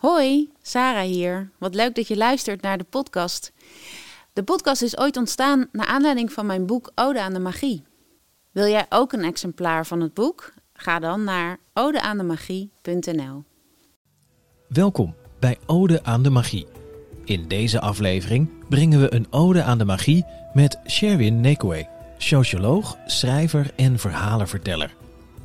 [0.00, 1.50] Hoi, Sarah hier.
[1.58, 3.52] Wat leuk dat je luistert naar de podcast.
[4.32, 7.82] De podcast is ooit ontstaan naar aanleiding van mijn boek Ode aan de Magie.
[8.50, 10.52] Wil jij ook een exemplaar van het boek?
[10.72, 13.44] Ga dan naar odeaandemagie.nl.
[14.68, 16.66] Welkom bij Ode aan de Magie.
[17.24, 21.88] In deze aflevering brengen we een ode aan de magie met Sherwin Nekwe,
[22.18, 24.94] socioloog, schrijver en verhalenverteller.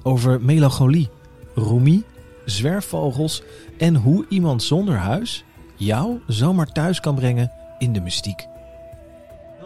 [0.04, 1.10] Over melancholie,
[1.56, 2.04] Rumi,
[2.46, 3.44] zwerfvogels
[3.78, 5.44] en hoe iemand zonder huis
[5.76, 8.48] jou zomaar thuis kan brengen in de mystiek.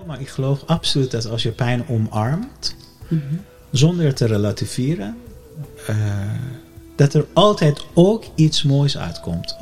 [0.06, 2.76] Maar ik geloof absoluut dat als je pijn omarmt,
[3.72, 5.18] zonder te relativeren,
[5.88, 5.96] eh,
[6.96, 9.58] dat er altijd ook iets moois uitkomt.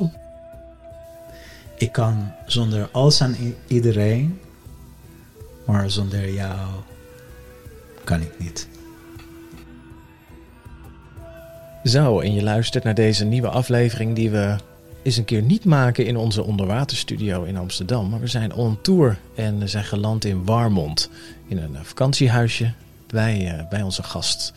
[1.76, 4.40] Ik kan zonder alles aan iedereen,
[5.66, 6.68] maar zonder jou
[8.04, 8.68] kan ik niet.
[11.88, 14.56] Zo, en je luistert naar deze nieuwe aflevering die we
[15.02, 18.08] eens een keer niet maken in onze onderwaterstudio in Amsterdam.
[18.08, 21.10] Maar we zijn on tour en we zijn geland in Warmond.
[21.46, 22.72] In een vakantiehuisje
[23.06, 24.52] bij, eh, bij onze gast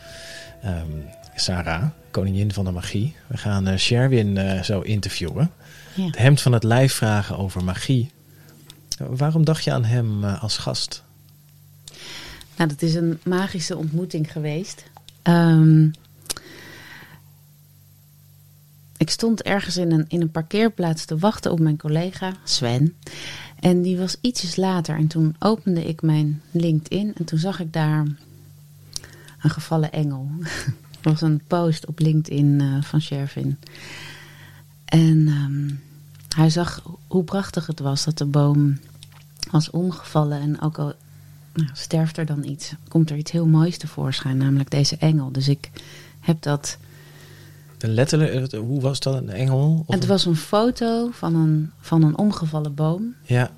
[0.62, 0.88] ehm,
[1.36, 3.16] Sarah, koningin van de magie.
[3.28, 5.52] We gaan eh, Sherwin eh, zo interviewen.
[5.94, 6.06] Ja.
[6.06, 8.12] Het hemd van het lijf vragen over magie.
[8.98, 11.04] Eh, waarom dacht je aan hem eh, als gast?
[12.56, 14.84] Nou, dat is een magische ontmoeting geweest.
[15.22, 15.88] Ehm,
[19.02, 22.96] ik stond ergens in een, in een parkeerplaats te wachten op mijn collega Sven.
[23.60, 24.96] En die was ietsjes later.
[24.96, 27.14] En toen opende ik mijn LinkedIn.
[27.16, 28.06] En toen zag ik daar
[29.42, 30.30] een gevallen engel.
[31.02, 33.58] Er was een post op LinkedIn eh, van Shervin.
[34.86, 35.70] En ehm,
[36.36, 38.80] hij zag hoe prachtig het was dat de boom
[39.52, 40.42] was omgevallen.
[40.42, 40.94] En ook al
[41.54, 45.32] nou, sterft er dan iets, komt er iets heel moois tevoorschijn, namelijk deze engel.
[45.32, 45.70] Dus ik
[46.20, 46.78] heb dat.
[47.88, 49.16] Letterlijk, eh, hoe was dat?
[49.16, 49.84] Een engel?
[49.86, 53.16] Of Het was een foto van een, van een omgevallen boom.
[53.24, 53.52] Ja,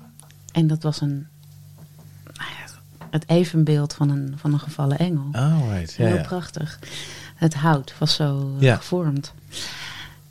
[0.52, 1.26] En dat was een.
[2.24, 2.48] nou
[3.10, 5.26] het evenbeeld van een, van een gevallen engel.
[5.32, 5.96] oh right.
[5.96, 6.22] Heel ja.
[6.22, 6.78] prachtig.
[7.34, 8.76] Het hout was zo eh, Ja.
[8.76, 9.32] gevormd.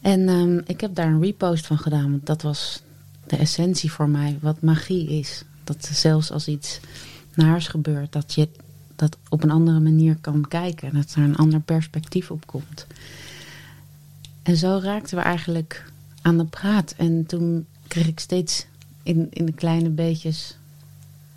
[0.02, 2.82] En ehm, ik heb daar een repost van gedaan, want dat was
[3.28, 5.44] de essentie voor mij, wat magie is.
[5.64, 6.80] Dat zelfs als iets
[7.34, 8.50] naars gebeurt, dat je
[8.96, 10.90] dat op een andere manier kan kijken.
[10.90, 12.88] En dat er een ander perspectief op komt.
[14.44, 16.94] En zo raakten we eigenlijk aan de praat.
[16.98, 18.66] En toen kreeg ik steeds
[19.04, 20.58] in, in de kleine beetjes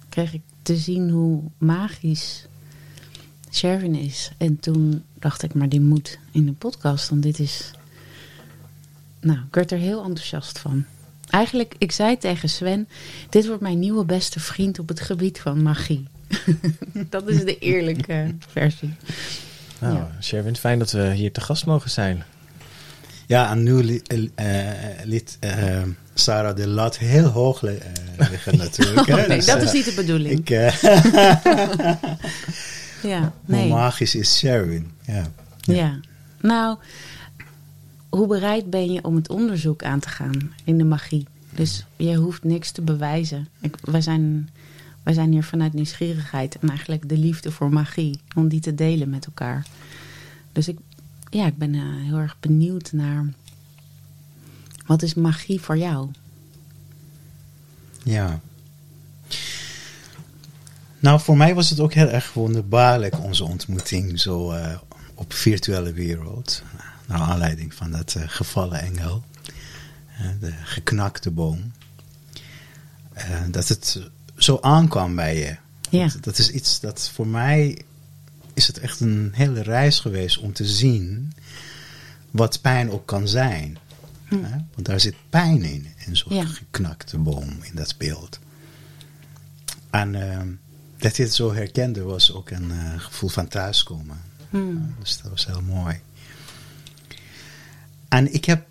[0.08, 2.46] kreeg ik te zien hoe magisch
[3.50, 4.30] Sherwin is.
[4.36, 7.70] En toen dacht ik, maar die moet in de podcast, want dit is...
[9.20, 10.84] Nou, ik werd er heel enthousiast van.
[11.30, 12.88] Eigenlijk, ik zei tegen Sven,
[13.30, 16.06] dit wordt mijn nieuwe beste vriend op het gebied van magie.
[17.10, 18.94] dat is de eerlijke versie.
[19.80, 20.10] Nou, Ja.
[20.20, 22.24] Sherwin, fijn dat we hier te gast mogen zijn.
[23.26, 24.02] Ja, en nu li-
[24.34, 24.70] eh,
[25.04, 25.82] liet eh,
[26.14, 27.74] Sarah de lat heel hoog eh,
[28.30, 29.06] liggen natuurlijk.
[29.06, 30.38] nee, Dus, dat eh, is niet de bedoeling.
[30.38, 30.82] Ik, eh,
[33.12, 33.68] ja, Hoe nee.
[33.68, 34.90] magisch is Sherwin?
[35.06, 35.26] Ja.
[35.60, 36.00] Ja.
[36.40, 36.78] Nou,
[38.08, 41.26] hoe bereid ben je om het onderzoek aan te gaan in de magie?
[41.54, 43.48] Dus je hoeft niks te bewijzen.
[43.60, 44.48] Ik, wij, zijn,
[45.02, 49.10] wij zijn hier vanuit nieuwsgierigheid en eigenlijk de liefde voor magie, om die te delen
[49.10, 49.66] met elkaar.
[50.52, 50.78] Dus ik,
[51.30, 53.32] ja, ik ben eh, heel erg benieuwd naar
[54.86, 56.10] wat is magie voor jou?
[58.02, 58.40] Ja.
[60.98, 64.78] Nou, voor mij was het ook heel erg wonderbaarlijk, onze ontmoeting zo eh,
[65.14, 66.62] op virtuele wereld.
[67.06, 69.24] Naar aanleiding van dat eh, gevallen engel,
[70.40, 71.72] de geknakte boom.
[73.50, 74.00] Dat het
[74.36, 75.56] zo aankwam bij je.
[75.90, 76.08] Ja.
[76.08, 77.84] Dat, dat is iets dat voor mij
[78.56, 81.32] is het echt een hele reis geweest om te zien
[82.30, 83.78] wat pijn ook kan zijn.
[84.24, 84.56] Hè?
[84.74, 86.44] Want daar zit pijn in, in zo'n Ja.
[86.44, 88.38] geknakte boom, in dat beeld.
[89.90, 90.48] En ehm,
[90.98, 94.20] dat je het zo herkende was ook een eh, gevoel van thuiskomen.
[94.50, 94.94] Hmm.
[95.00, 96.00] Dus dat was heel mooi.
[98.08, 98.66] En ik heb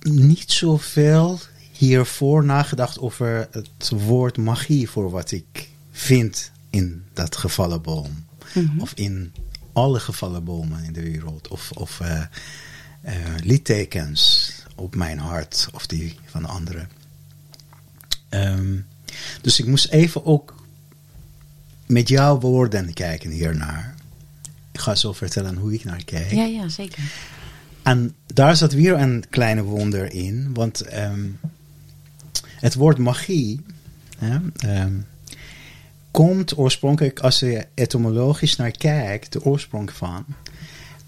[0.00, 1.40] niet zoveel
[1.72, 8.25] hiervoor nagedacht over het woord magie voor wat ik vind in dat gevallen boom.
[8.56, 8.80] Mhm.
[8.80, 9.32] Of in
[9.72, 11.48] alle gevallen bomen in de wereld.
[11.48, 12.20] Of, of eh,
[13.00, 16.88] eh, littekens op mijn hart of die van anderen.
[18.28, 18.76] Ehm,
[19.40, 20.54] dus ik moest even ook
[21.86, 23.94] met jouw woorden kijken hiernaar.
[24.72, 26.30] Ik ga zo vertellen hoe ik naar kijk.
[26.30, 27.02] Ja, ja, zeker.
[27.82, 31.28] En daar zat weer een kleine wonder in, want ehm,
[32.56, 33.60] het woord magie
[34.18, 34.94] hè, ehm,
[36.16, 40.24] komt oorspronkelijk, als je etymologisch naar kijkt, de oorsprong van,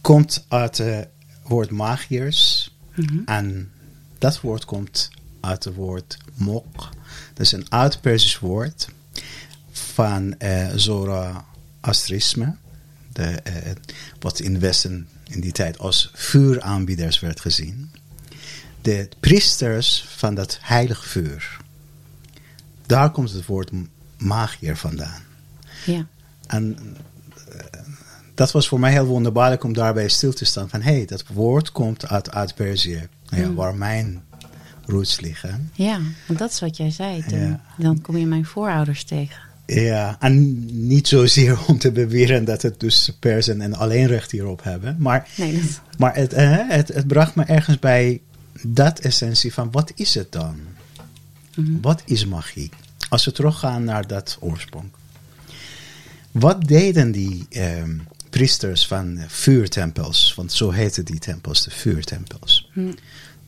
[0.00, 1.08] komt uit het
[1.43, 3.19] woord magiërs Mhm.
[3.25, 3.70] en
[4.19, 5.10] dat woord komt
[5.40, 6.88] uit het woord mok.
[7.34, 8.88] Dat is een oud-Persisch woord
[9.70, 12.56] van uh, Zoroastrisme.
[13.12, 13.72] De, uh,
[14.20, 17.90] wat in het Westen in die tijd als vuuraanbieders werd gezien.
[18.82, 21.56] De priesters van dat heilig vuur.
[22.87, 23.70] Daar komt het woord
[24.19, 25.23] magier vandaan.
[25.87, 26.06] Ja.
[26.47, 26.76] En
[27.49, 27.61] uh,
[28.35, 30.69] dat was voor mij heel wonderbaarlijk om daarbij stil te staan.
[30.69, 33.09] Van hé, hey, dat woord komt uit, uit Perzië.
[33.29, 33.55] Ja, mm.
[33.55, 34.23] Waar mijn
[34.87, 35.70] roots liggen.
[35.75, 37.25] Ja, want dat is wat jij zei.
[37.26, 37.61] Ja.
[37.76, 39.41] Dan kom je mijn voorouders tegen.
[39.67, 44.62] Ja, en niet zozeer om te beweren dat het dus persen en alleen recht hierop
[44.62, 44.97] hebben.
[44.99, 45.81] Maar, nee, dat...
[45.99, 48.21] maar het, uh, het, het bracht me ergens bij
[48.62, 50.56] dat essentie van wat is het dan?
[51.55, 51.79] Mm -hmm.
[51.81, 52.71] Wat is magie?
[53.08, 54.90] Als we teruggaan naar dat oorsprong.
[56.31, 60.34] Wat deden die um, priesters van vuurtempels?
[60.34, 62.70] Want zo heten die tempels, de vuurtempels.
[62.75, 62.94] Mm.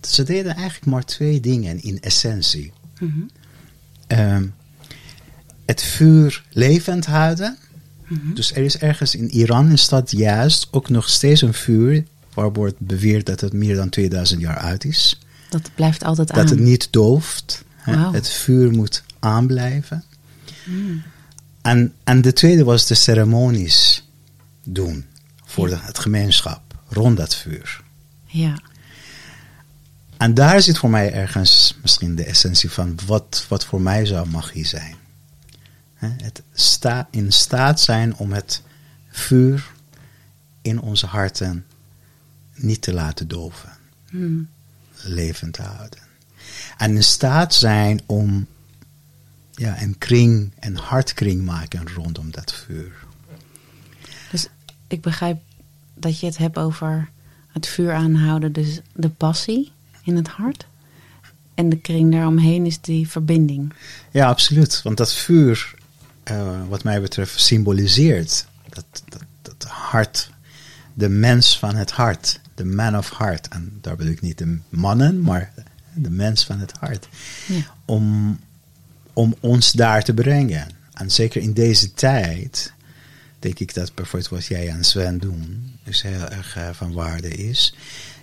[0.00, 2.72] Ze deden eigenlijk maar twee dingen in essentie.
[2.98, 3.12] Mm
[4.08, 4.18] -hmm.
[4.18, 4.54] um,
[5.64, 7.58] het vuur levend houden.
[8.02, 8.14] Mhm.
[8.14, 8.34] Mm -hmm.
[8.34, 12.04] Dus er is ergens in Iran is dat juist ook nog steeds een vuur
[12.34, 15.20] waar wordt beweerd dat het meer dan 2000 jaar oud is.
[15.50, 16.38] Dat blijft altijd aan.
[16.38, 17.64] Dat het niet dooft.
[17.84, 18.14] Wow.
[18.14, 20.04] Het vuur moet aanblijven.
[20.64, 21.02] Mm.
[21.62, 24.08] En, en de tweede was de ceremonies
[24.64, 25.04] doen
[25.44, 27.82] voor de, het gemeenschap rond dat vuur.
[28.26, 28.62] Ja.
[30.16, 34.28] En daar zit voor mij ergens misschien de essentie van wat, wat voor mij zou
[34.28, 34.94] magie zijn.
[35.96, 38.62] Het sta, in staat zijn om het
[39.10, 39.70] vuur
[40.62, 41.66] in onze harten
[42.54, 43.78] niet te laten doven,
[44.10, 44.48] Mm.
[45.02, 46.00] levend te houden.
[46.76, 48.46] En in staat zijn om
[49.60, 52.92] ja, een kring, een hartkring maken rondom dat vuur.
[54.30, 54.48] Dus
[54.86, 55.38] ik begrijp
[55.94, 57.08] dat je het hebt over
[57.46, 59.72] het vuur aanhouden, dus de passie
[60.02, 60.66] in het hart.
[61.54, 63.72] En de kring daaromheen is die verbinding.
[64.10, 64.82] Ja, absoluut.
[64.82, 65.74] Want dat vuur,
[66.30, 70.30] uh, wat mij betreft, symboliseert dat, dat, dat hart,
[70.94, 73.48] de mens van het hart, de man of heart.
[73.48, 75.52] En daar bedoel ik niet de mannen, maar
[75.94, 77.08] de mens van het hart.
[77.46, 77.74] Ja.
[77.84, 78.38] Om,
[79.12, 80.66] om ons daar te brengen.
[80.92, 82.72] En zeker in deze tijd,
[83.38, 87.28] denk ik dat bijvoorbeeld wat jij en Sven doen, dus heel erg uh, van waarde
[87.28, 87.74] is.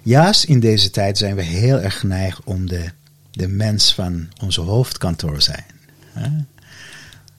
[0.01, 2.91] Juist in deze tijd zijn we heel erg geneigd om de,
[3.31, 5.65] de mens van onze hoofdkantoor zijn.
[6.13, 6.29] Hè?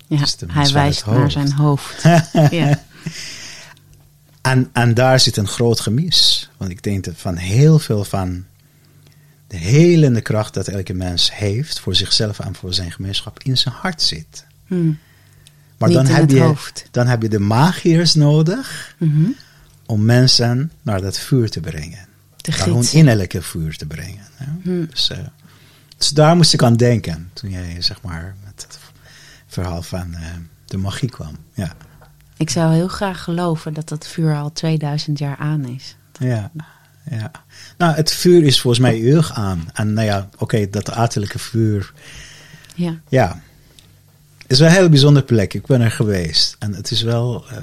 [0.06, 2.02] Ja, Dus hij wijst naar zijn hoofd.
[2.50, 2.82] ja.
[4.40, 6.50] En, en daar zit een groot gemis.
[6.56, 8.44] Want ik denk dat van heel veel van
[9.48, 13.74] de helende kracht dat elke mens heeft voor zichzelf en voor zijn gemeenschap in zijn
[13.74, 14.46] hart zit.
[14.66, 14.92] Hm.
[15.78, 16.84] Maar Niet dan heb, je, hoofd.
[16.90, 19.28] dan heb je de magiërs nodig Mhm.
[19.86, 22.06] om mensen naar dat vuur te brengen.
[22.36, 24.24] De Naar hun innerlijke vuur te brengen.
[24.34, 24.46] hè.
[24.62, 24.84] Hm.
[24.90, 25.18] Dus, eh,
[25.96, 28.78] dus daar moest ik aan denken toen jij zeg maar met het
[29.46, 30.20] verhaal van eh,
[30.64, 31.36] de magie kwam.
[31.54, 31.72] Ja,
[32.36, 35.96] Ik zou heel graag geloven dat dat vuur al 2000 jaar aan is.
[36.18, 36.50] ja,
[37.10, 37.30] ja.
[37.78, 39.68] Nou, het vuur is volgens mij eeuwig aan.
[39.72, 41.92] En nou ja, oké, dat uiterlijke vuur,
[42.74, 43.00] Ja.
[43.08, 43.42] ja.
[44.38, 45.54] Het is wel een hele bijzondere plek.
[45.54, 46.56] Ik ben er geweest.
[46.58, 47.60] En het is wel, eh,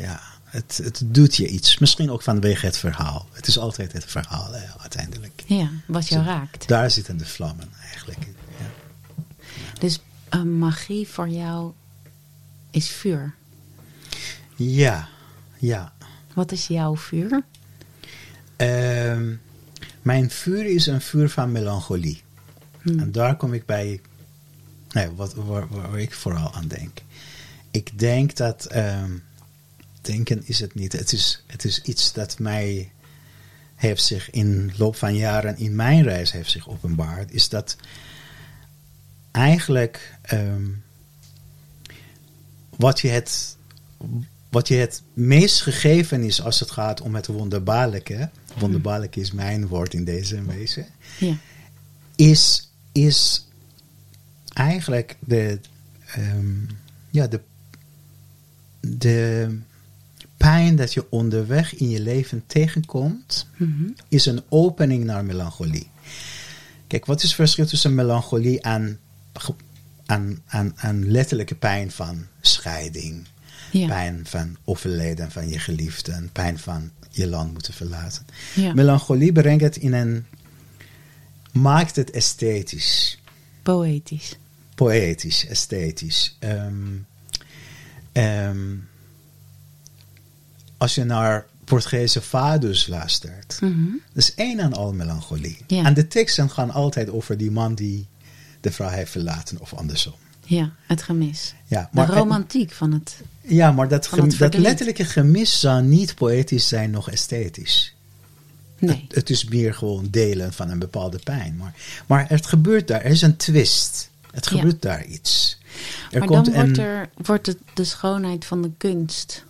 [0.00, 1.78] ja, het, het doet je iets.
[1.78, 3.28] Misschien ook vanwege het verhaal.
[3.32, 5.42] Het is altijd het verhaal, hè, uiteindelijk.
[5.46, 6.30] ja, wat jou Zo.
[6.30, 6.68] raakt.
[6.68, 8.18] Daar zitten de vlammen eigenlijk.
[8.58, 8.66] Ja.
[9.78, 11.72] Dus eh, magie voor jou
[12.70, 13.34] is vuur.
[14.56, 15.08] Ja,
[15.58, 15.92] ja.
[16.34, 17.42] Wat is jouw vuur?
[18.56, 19.34] Ehm,
[20.02, 22.22] mijn vuur is een vuur van melancholie.
[22.80, 22.98] Hm.
[22.98, 24.00] En daar kom ik bij,
[24.90, 27.02] nee, wat, waar, waar ik vooral aan denk.
[27.70, 29.10] Ik denk dat, ehm,
[30.00, 30.92] denken is het niet.
[30.92, 32.90] Het is, het is iets dat mij
[33.74, 37.32] heeft zich in loop van jaren in mijn reis heeft zich openbaard.
[37.32, 37.76] Is dat
[39.30, 40.66] eigenlijk ehm,
[42.76, 43.56] wat je het
[44.56, 49.66] wat je het meest gegeven is als het gaat om het wonderbaarlijke, wonderbaarlijk is mijn
[49.66, 50.86] woord in deze wezen,
[51.18, 51.36] Ja.
[52.14, 53.46] is, is
[54.52, 55.60] eigenlijk de,
[56.06, 56.54] ehm,
[57.10, 57.40] ja, de,
[58.80, 59.58] de
[60.36, 63.88] pijn dat je onderweg in je leven tegenkomt, Mhm.
[64.08, 65.90] is een opening naar melancholie.
[66.86, 69.00] Kijk, wat is het verschil tussen melancholie en,
[70.06, 73.26] en, en, en letterlijke pijn van scheiding?
[73.72, 73.86] Ja.
[73.86, 78.26] Pijn van overlijden van je geliefde en pijn van je land moeten verlaten.
[78.54, 78.74] Ja.
[78.74, 80.26] Melancholie brengt het in een.
[81.52, 83.18] maakt het esthetisch,
[83.62, 84.36] Poëtisch.
[84.74, 86.36] poëtisch, esthetisch.
[86.38, 86.74] Ehm,
[88.12, 88.74] ehm,
[90.76, 93.58] als je naar Portugese fados luistert.
[93.60, 93.70] Dat
[94.14, 95.58] is één en al melancholie.
[95.66, 95.84] Ja.
[95.84, 98.06] En de teksten gaan altijd over die man die
[98.60, 100.14] de vrouw heeft verlaten of andersom.
[100.46, 101.54] Ja, het gemis.
[101.66, 103.20] Ja, De romantiek van het.
[103.40, 107.94] ja, maar dat, het dat letterlijke gemis zou niet poëtisch zijn, nog esthetisch.
[108.78, 109.04] Nee.
[109.08, 111.56] Het, het is meer gewoon delen van een bepaalde pijn.
[111.56, 111.74] Maar,
[112.06, 114.10] maar het gebeurt daar, er is een twist.
[114.30, 114.50] Het Ja.
[114.56, 115.58] gebeurt daar iets.
[116.10, 119.44] Er maar komt dan wordt, er, wordt het de schoonheid van de kunst.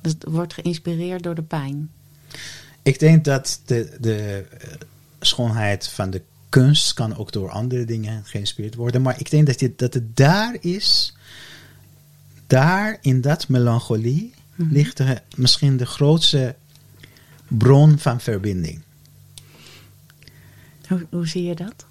[0.00, 1.90] Dus het wordt geïnspireerd door de pijn.
[2.82, 4.68] Ik denk dat de, de eh,
[5.20, 6.22] schoonheid van de
[6.54, 9.02] kunst kan ook door andere dingen geïnspireerd worden.
[9.02, 11.16] Maar ik denk dat, het, dat het daar is,
[12.46, 14.72] daar in dat melancholie, Mhm.
[14.72, 16.54] ligt de, misschien de grootste
[17.48, 18.82] bron van verbinding.
[20.88, 21.86] Hoe, hoe zie je dat?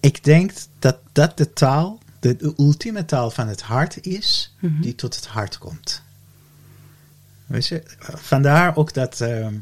[0.00, 4.80] Ik denk dat dat de taal, de, de ultieme taal van het hart is, Mhm.
[4.80, 6.02] die tot het hart komt.
[7.46, 7.82] Weet je,
[8.14, 9.54] vandaar ook dat, ehm,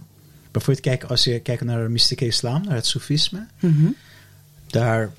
[0.50, 3.86] bijvoorbeeld kijk, als je kijkt naar de mystieke islam, naar het soefisme, Mhm.
[4.70, 5.12] Daar,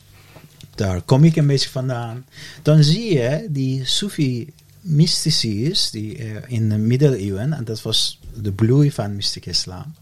[0.75, 2.25] daar kom ik een beetje vandaan.
[2.61, 8.51] Dan zie je die Sufi mystici die eh, in de middeleeuwen, en dat was de
[8.51, 9.93] bloei van mystiek islam,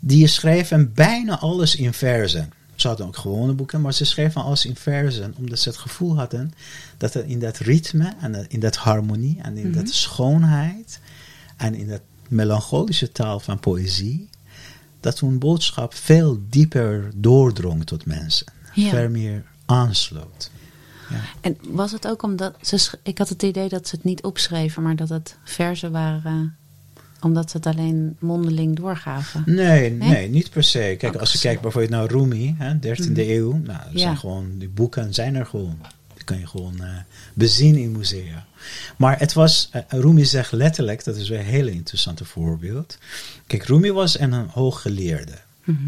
[0.00, 2.52] die schrijven bijna alles in verzen.
[2.74, 6.16] Ze hadden ook gewone boeken, maar ze schreven alles in verzen, omdat ze het gevoel
[6.16, 6.52] hadden
[6.96, 11.00] dat er in dat ritme en in dat harmonie en in dat schoonheid
[11.56, 14.28] en in dat melancholische taal van poëzie,
[15.02, 18.46] dat hun boodschap veel dieper doordrong tot mensen.
[18.74, 18.88] Ja.
[18.90, 20.50] Veel meer aansloot.
[21.10, 21.20] Ja.
[21.40, 22.90] En was het ook omdat ze.
[23.02, 26.56] Ik had het idee dat ze het niet opschreven, maar dat het verzen waren.
[27.20, 29.42] omdat ze het alleen mondeling doorgaven.
[29.46, 30.08] Nee, Nee?
[30.10, 30.94] nee, niet per se.
[30.98, 33.98] Kijk, Ook als je kijkt bijvoorbeeld naar Rumi, hè, 13e eeuw, nou, Ja.
[33.98, 35.78] zijn gewoon, die boeken zijn er gewoon.
[36.22, 36.88] Die kan je gewoon eh,
[37.34, 38.46] bezien in musea.
[38.96, 42.98] Maar het was, eh, Rumi zegt letterlijk, dat is weer een heel interessant voorbeeld.
[43.46, 45.38] Kijk, Rumi was een, een hooggeleerde.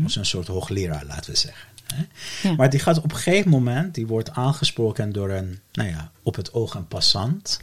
[0.03, 1.69] Was een soort hoogleraar, laten we zeggen.
[1.95, 2.05] Hè.
[2.49, 2.55] Ja.
[2.55, 6.35] Maar die gaat op een gegeven moment, die wordt aangesproken door een, nou ja, op
[6.37, 7.61] het oog een passant.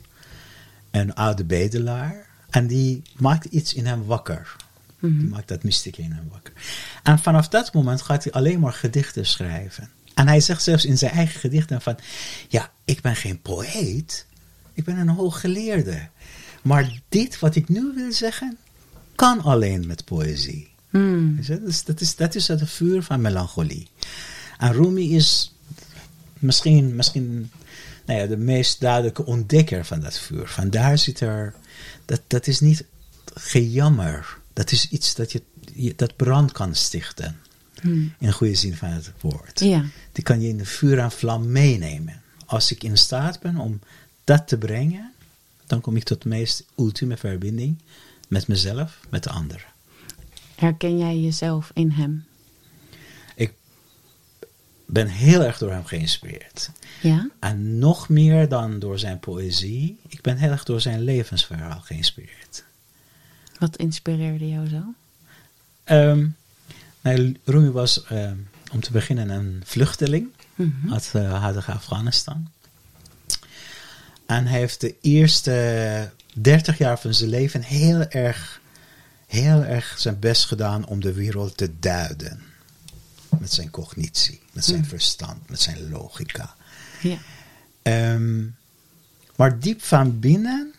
[0.92, 2.26] Een oude bedelaar.
[2.50, 4.56] En die maakt iets in hem wakker.
[5.00, 6.54] Die maakt dat mystieke in hem wakker.
[7.04, 9.90] En vanaf dat moment gaat hij alleen maar gedichten schrijven.
[10.14, 11.98] En hij zegt zelfs in zijn eigen gedichten van...
[12.48, 14.26] Ja, ik ben geen poëet.
[14.74, 16.08] Ik ben een hooggeleerde.
[16.62, 18.58] Maar dit wat ik nu wil zeggen...
[19.16, 20.70] kan alleen met poëzie.
[20.90, 21.40] Hmm.
[21.42, 23.88] Dus dat is, dat is het vuur van melancholie.
[24.58, 25.54] En Rumi is
[26.40, 27.52] misschien, misschien
[28.06, 30.48] nou ja, de meest duidelijke ontdekker van dat vuur.
[30.48, 31.54] Vandaar zit er,
[32.06, 32.84] dat, dat is niet
[33.34, 34.38] gejammer.
[34.54, 35.42] Dat is iets dat, je,
[35.74, 37.40] je- dat brand kan stichten.
[37.82, 38.14] Hmm.
[38.20, 39.60] In goede zin van het woord.
[39.60, 39.86] Ja.
[40.12, 42.22] Die kan je in de vuur en vlam meenemen.
[42.46, 43.80] Als ik in staat ben om
[44.24, 45.14] dat te brengen,
[45.68, 47.78] dan kom ik tot de meest ultieme verbinding
[48.28, 49.66] met mezelf, met de anderen.
[50.56, 52.26] Herken jij jezelf in hem?
[53.36, 53.54] Ik
[54.86, 56.72] ben heel erg door hem geïnspireerd.
[57.02, 57.30] Ja?
[57.40, 62.64] En nog meer dan door zijn poëzie, ik ben heel erg door zijn levensverhaal geïnspireerd.
[63.60, 64.82] Wat inspireerde jou zo?
[65.84, 66.28] Ehm
[67.02, 68.38] nou, Rumi was ehm,
[68.72, 70.94] om te beginnen een vluchteling Mhm.
[70.94, 72.50] uit het huidige Afghanistan.
[74.26, 78.62] En hij heeft de eerste 30 jaar van zijn leven heel erg,
[79.28, 82.42] heel erg zijn best gedaan om de wereld te duiden.
[83.40, 86.56] Met zijn cognitie, met zijn verstand, met zijn logica.
[87.02, 87.18] Ja.
[87.82, 88.44] Ehm,
[89.36, 90.74] maar diep van binnen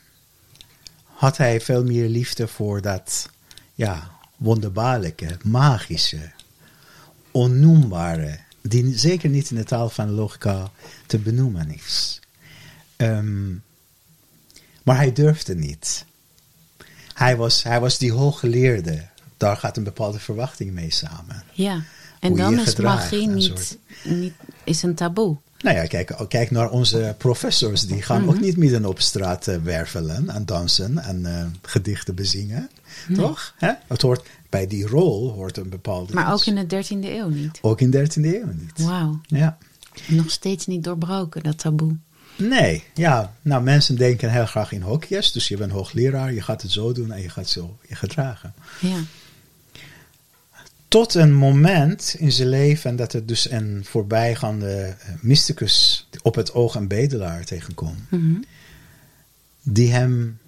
[1.04, 3.28] had hij veel meer liefde voor dat
[3.74, 4.10] ja,
[4.42, 6.30] wonderbaarlijke, magische,
[7.30, 10.70] onnoembare, die zeker niet in de taal van logica
[11.06, 12.20] te benoemen is.
[12.96, 13.50] Ehm,
[14.82, 16.04] maar hij durfde niet.
[17.14, 19.06] Hij was, hij was die hooggeleerde.
[19.36, 21.44] Daar gaat een bepaalde verwachting mee samen.
[21.52, 21.82] Ja.
[22.20, 24.34] En Hoe dan je is magie niet, niet
[24.64, 25.36] is een taboe.
[25.62, 27.86] Nou ja, kijk, kijk naar onze professors.
[27.86, 32.70] Die gaan ook niet midden op straat eh, wervelen en dansen en eh, gedichten bezingen.
[33.14, 33.54] Toch?
[33.56, 33.72] Hè?
[33.86, 37.58] Het hoort, bij die rol hoort een bepaalde Maar ook in de 13e eeuw niet.
[37.62, 38.84] Ook in 13e eeuw niet.
[38.84, 39.20] Wauw.
[39.26, 39.58] Ja.
[40.06, 41.96] Nog steeds niet doorbroken, dat taboe.
[42.36, 43.34] Nee, ja.
[43.42, 45.32] Nou, mensen denken heel graag in hokjes.
[45.32, 48.54] Dus je bent hoogleraar, je gaat het zo doen en je gaat zo je gedragen.
[48.80, 48.98] Ja.
[50.92, 56.54] Tot een moment in zijn leven dat er dus een voorbijgaande eh, mysticus op het
[56.54, 58.10] oog een bedelaar tegenkomt.
[58.10, 58.40] Mhm.
[59.62, 60.38] die hem.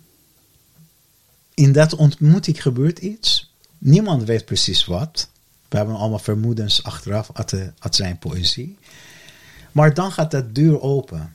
[1.54, 3.52] In dat ontmoeting gebeurt iets.
[3.78, 5.28] Niemand weet precies wat.
[5.68, 7.30] We hebben allemaal vermoedens achteraf
[7.78, 8.78] uit zijn poëzie.
[9.72, 11.34] Maar dan gaat dat deur open.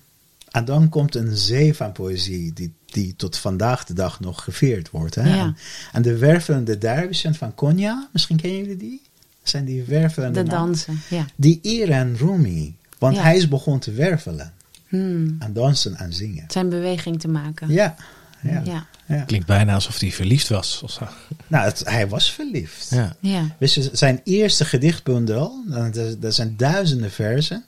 [0.49, 4.89] En dan komt een zee van poëzie die die tot vandaag de dag nog gevierd
[4.89, 5.15] wordt.
[5.15, 5.35] Hè?
[5.35, 5.53] Ja.
[5.91, 9.01] En, de wervelende dervishen van Konya, misschien kennen jullie die?
[9.41, 11.25] Dat zijn die wervelende De dansen, ja.
[11.35, 12.75] Die Iran Rumi.
[12.97, 13.21] Want Ja.
[13.21, 14.53] hij is begonnen te wervelen.
[14.87, 15.35] Hmm.
[15.39, 16.45] En dansen en zingen.
[16.47, 17.69] Zijn beweging te maken.
[17.69, 17.95] Ja.
[18.41, 18.61] Ja.
[18.65, 18.85] Ja.
[19.05, 19.21] ja.
[19.23, 20.81] Klinkt bijna alsof hij verliefd was.
[20.83, 21.07] Of zo.
[21.47, 22.89] Nou, het- hij was verliefd.
[22.89, 23.15] Ja.
[23.19, 23.55] ja.
[23.57, 27.63] Wist je, zijn eerste gedichtbundel, dat, dat zijn duizenden versen,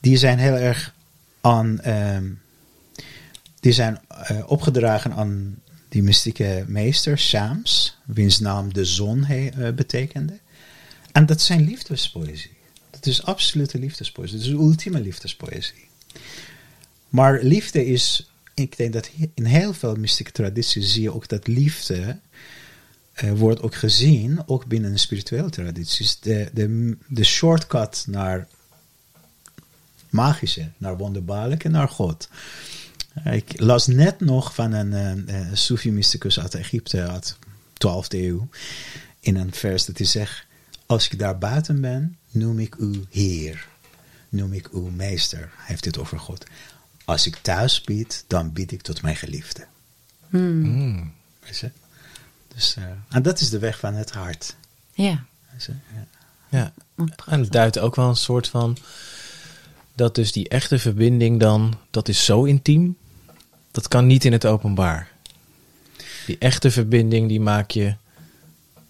[0.00, 0.94] die zijn heel erg
[1.40, 2.24] aan, ehm,
[3.64, 10.38] die zijn eh, opgedragen aan die mystieke meester, Shams, wiens naam de zon eh, betekende.
[11.12, 12.56] En dat zijn liefdespoëzie.
[12.90, 14.38] Dat is absolute liefdespoëzie.
[14.38, 15.88] Dat is ultieme liefdespoëzie.
[17.08, 21.46] Maar liefde is, ik denk dat in heel veel mystieke tradities zie je ook dat
[21.46, 22.18] liefde
[23.12, 28.48] eh, wordt ook gezien, ook binnen de spirituele tradities, de, de, de shortcut naar
[30.10, 32.28] magische, naar wonderbaarlijke, naar God.
[33.14, 37.36] Eh, Ik las net nog van een, een, een Sufi-mysticus uit Egypte, uit
[37.72, 38.48] 12e eeuw,
[39.20, 40.46] in een vers dat hij zegt,
[40.86, 43.66] als ik daar buiten ben, noem ik u Heer,
[44.28, 45.38] noem ik u Meester.
[45.38, 46.44] Hij heeft dit over God.
[47.04, 49.66] Als ik thuis bied, dan bied ik tot mijn geliefde.
[50.28, 50.60] Hmm.
[50.60, 51.12] Mm.
[51.40, 51.70] Weet je?
[52.54, 54.56] Dus, eh, en dat is de weg van het hart.
[54.92, 55.24] Ja.
[55.58, 56.06] Ja.
[56.48, 56.72] Ja.
[57.26, 58.76] En het duidt ook wel een soort van.
[59.94, 61.78] Dat dus die echte verbinding dan.
[61.90, 62.96] Dat is zo intiem.
[63.74, 65.10] Dat kan niet in het openbaar.
[66.26, 67.94] Die echte verbinding die maak je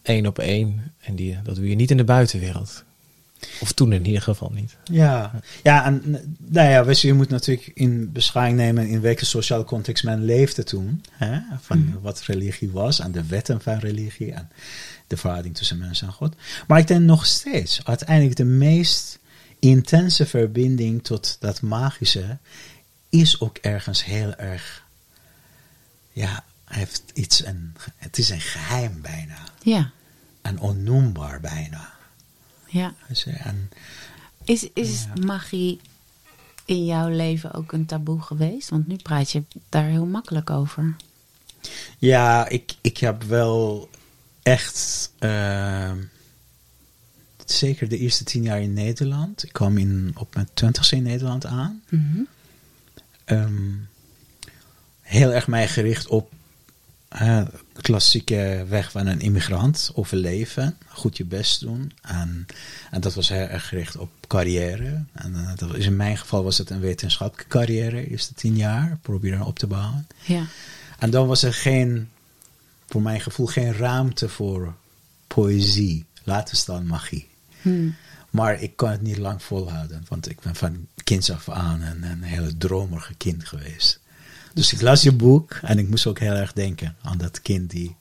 [0.03, 0.93] één op één.
[1.01, 2.85] En die, dat doe je niet in de buitenwereld.
[3.61, 4.77] Of toen in ieder geval niet.
[4.85, 6.03] Ja, ja en
[6.39, 10.65] nou ja, je, je moet natuurlijk in beschouwing nemen in welke sociale context men leefde
[10.65, 11.03] toen.
[11.11, 11.39] Hè?
[11.61, 14.51] Van wat religie was en de wetten van religie en
[15.07, 16.35] de verhouding tussen mens en God.
[16.67, 19.19] Maar ik denk nog steeds, uiteindelijk de meest
[19.59, 22.39] intense verbinding tot dat magische
[23.21, 24.85] is ook ergens heel erg,
[26.13, 29.39] ja, heeft iets, een, het is een geheim bijna.
[29.63, 29.91] Ja.
[30.43, 31.93] En onnoembaar bijna.
[32.67, 32.95] Ja.
[33.09, 33.71] Weet je, En
[34.45, 35.81] Is, is magie
[36.65, 38.69] in jouw leven ook een taboe geweest?
[38.69, 40.97] Want nu praat je daar heel makkelijk over.
[41.99, 43.91] Ja, ik, ik heb wel
[44.43, 45.11] echt.
[45.19, 45.99] ehm,
[47.45, 49.43] zeker de eerste tien jaar in Nederland.
[49.45, 51.83] Ik kwam in, op mijn twintigste in Nederland aan.
[51.89, 52.21] Mhm.
[53.25, 53.73] Ehm,
[55.01, 56.33] heel erg mij gericht op
[57.15, 59.91] de klassieke weg van een immigrant.
[59.95, 61.93] Overleven, goed je best doen.
[62.03, 62.47] En,
[62.91, 65.05] en dat was heel erg gericht op carrière.
[65.13, 68.09] En eh, dat in mijn geval was het een wetenschappelijke carrière.
[68.09, 68.99] Eerste tien jaar.
[69.03, 70.07] Proberen op te bouwen.
[70.25, 70.47] Ja.
[70.99, 72.11] En dan was er geen,
[72.87, 74.75] voor mijn gevoel, geen ruimte voor
[75.27, 76.05] poëzie.
[76.23, 77.29] Laten staan magie.
[77.63, 77.95] Hmm.
[78.31, 82.03] Maar ik kan het niet lang volhouden, want ik ben van kinds af aan een,
[82.03, 84.01] een hele dromerige kind geweest.
[84.55, 87.71] Dus ik las je boek en ik moest ook heel erg denken aan dat kind
[87.71, 87.97] die,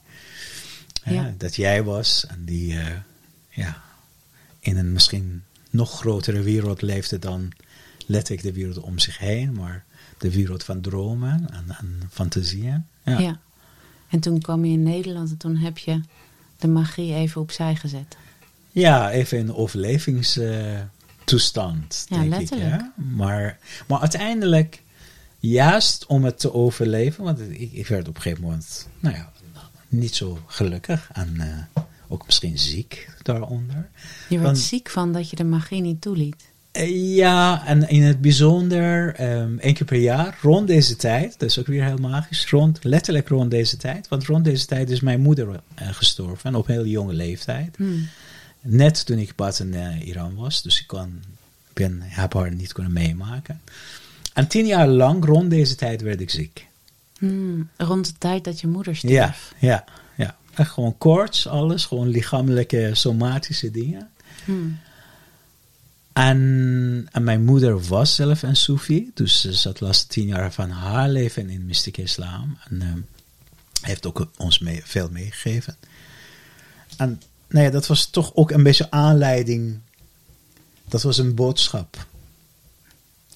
[1.01, 1.33] hè, Ja.
[1.37, 2.87] dat jij was en die eh,
[3.49, 3.81] ja,
[4.59, 7.51] in een misschien nog grotere wereld leefde dan
[8.05, 9.83] letterlijk de wereld om zich heen, maar
[10.17, 12.85] de wereld van dromen en, en fantasieën.
[13.03, 13.19] Ja.
[13.19, 13.39] Ja.
[14.09, 16.01] En toen kwam je in Nederland en toen heb je
[16.57, 18.17] de magie even opzij gezet.
[18.71, 19.53] Ja, even in
[21.31, 22.73] overlevingstoestand, Ja, denk letterlijk.
[22.73, 22.79] ik.
[22.95, 23.03] Hè?
[23.15, 23.57] Maar,
[23.88, 24.81] maar uiteindelijk,
[25.39, 29.31] juist om het te overleven, want ik, ik werd op een gegeven moment, nou ja,
[29.88, 33.89] niet zo gelukkig en eh, ook misschien ziek daaronder.
[34.29, 36.51] Je werd Want- ziek van dat je de magie niet toeliet.
[36.71, 41.49] Eh, Ja, en in het bijzonder ehm één keer per jaar, rond deze tijd, dat
[41.49, 44.99] is ook weer heel magisch, rond, letterlijk rond deze tijd, want rond deze tijd is
[44.99, 47.75] mijn moeder eh, gestorven, op heel jonge leeftijd.
[47.77, 48.07] Hmm.
[48.65, 51.23] Net toen ik pas in eh, Iran was, dus ik kon,
[51.73, 53.62] ben, heb haar niet kunnen meemaken.
[54.34, 56.67] En tien jaar lang, rond deze tijd, werd ik ziek.
[57.17, 57.69] Hmm.
[57.78, 59.54] Rond de tijd dat je moeder stierf.
[59.60, 60.38] Ja, ja, ja.
[60.54, 64.10] Echt gewoon koorts, alles, gewoon lichamelijke, somatische dingen.
[64.45, 64.80] Hmm.
[66.13, 70.54] En, en mijn moeder was zelf een Soefi, dus ze zat de laatste tien jaar
[70.54, 72.58] van haar leven in mystieke islam.
[72.69, 72.99] En ehm,
[73.82, 75.76] heeft ook ons mee, veel meegegeven.
[76.97, 77.21] En
[77.53, 79.79] nou ja, dat was toch ook een beetje aanleiding.
[80.87, 82.05] Dat was een boodschap.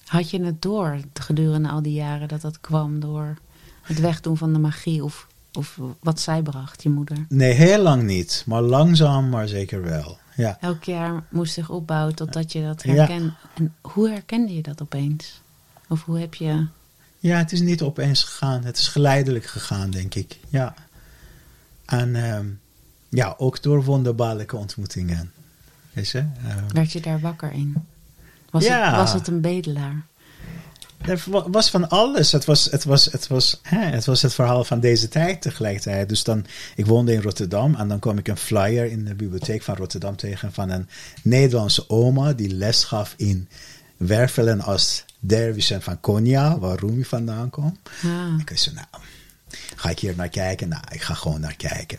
[0.04, 3.36] Had je het door gedurende al die jaren dat dat kwam door
[3.82, 7.16] het wegdoen van de magie of, of wat zij bracht, je moeder?
[7.28, 10.18] Nee, heel lang niet, maar langzaam, maar zeker wel.
[10.36, 10.58] Ja.
[10.60, 12.92] Elk jaar moest zich opbouwen totdat je dat Ja.
[12.92, 13.32] herkende.
[13.54, 15.40] En hoe herkende je dat opeens?
[15.88, 16.66] Of hoe heb je...
[17.18, 18.64] ja, het is niet opeens gegaan.
[18.64, 20.38] Het is geleidelijk gegaan, denk ik.
[20.48, 20.74] Ja.
[21.84, 22.46] En ehm,
[23.08, 25.32] ja, ook door wonderbaarlijke ontmoetingen.
[25.92, 26.18] Weet je?
[26.18, 27.74] ehm, Werd je daar wakker in?
[28.50, 28.86] Was, Ja.
[28.88, 30.06] het, was het een bedelaar?
[30.98, 32.32] er wa- was van alles.
[32.32, 36.08] Het was het, was, het, was, hè, het was het verhaal van deze tijd tegelijkertijd.
[36.08, 39.62] Dus dan, ik woonde in Rotterdam en dan kwam ik een flyer in de bibliotheek
[39.62, 40.88] van Rotterdam tegen van een
[41.22, 43.48] Nederlandse oma die les gaf in
[43.96, 47.76] wervelen als dervischen van Konya, waar Rumi vandaan kwam.
[48.04, 48.40] Ah.
[48.46, 48.86] Ik zei, nou,
[49.76, 50.68] ga ik hier naar kijken?
[50.68, 51.98] Nou, ik ga gewoon naar kijken.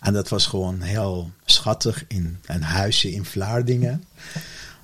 [0.00, 4.04] En dat was gewoon heel schattig in een huisje in Vlaardingen.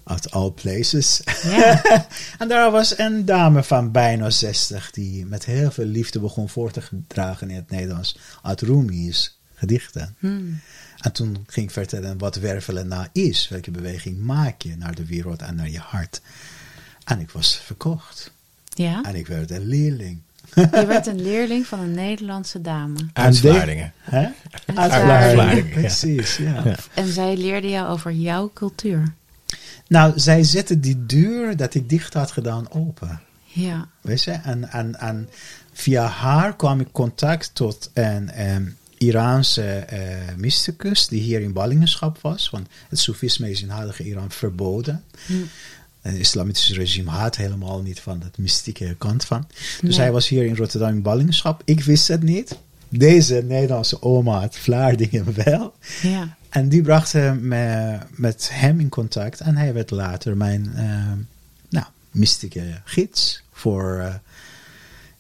[0.05, 1.21] Out all places.
[1.43, 1.83] Ja.
[2.39, 6.71] en daar was een dame van bijna 60 die met heel veel liefde begon voor
[6.71, 10.17] te dragen in het Nederlands uit Rumi's gedichten.
[10.19, 10.61] Hmm.
[10.97, 13.49] En toen ging ik vertellen wat wervelen nou is.
[13.49, 16.21] Welke beweging maak je naar de wereld en naar je hart.
[17.05, 18.33] En ik was verkocht.
[18.75, 19.03] ja.
[19.03, 20.21] En ik werd een leerling.
[20.57, 22.97] Je werd een leerling van een Nederlandse dame.
[23.13, 23.93] Uit Vlaardingen.
[24.01, 24.29] Hè?
[24.75, 25.69] Uit Vlaardingen.
[25.69, 26.37] Precies.
[26.37, 26.63] Ja.
[26.65, 26.75] Ja.
[26.95, 29.13] En zij leerde jou over jouw cultuur.
[29.89, 33.21] Nou, zij zette die deur dat ik dicht had gedaan open.
[33.45, 33.89] Ja.
[34.01, 34.31] Weet je?
[34.31, 35.29] En, en, en
[35.73, 38.65] via haar kwam ik contact tot een ehm,
[38.99, 42.51] Iraanse eh, mysticus die hier in ballingschap was.
[42.51, 45.05] Want het Soefisme is in huidige Iran verboden.
[46.07, 46.13] Hm.
[46.13, 49.47] Het islamitische regime houdt helemaal niet van de mystieke kant van.
[49.81, 49.99] Dus Nee.
[49.99, 51.63] hij was hier in Rotterdam in ballingschap.
[51.65, 52.59] Ik wist het niet.
[52.89, 55.75] Deze Nederlandse oma uit Vlaardingen wel.
[56.03, 56.37] Ja.
[56.49, 59.41] En die bracht me met hem in contact.
[59.41, 61.13] En hij werd later mijn eh,
[61.69, 63.43] nou, mystieke gids.
[63.53, 64.15] Voor, eh,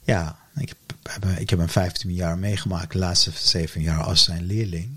[0.02, 2.92] ja, ik heb, ik heb hem 15 jaar meegemaakt.
[2.92, 4.88] De laatste 7 jaar als zijn leerling.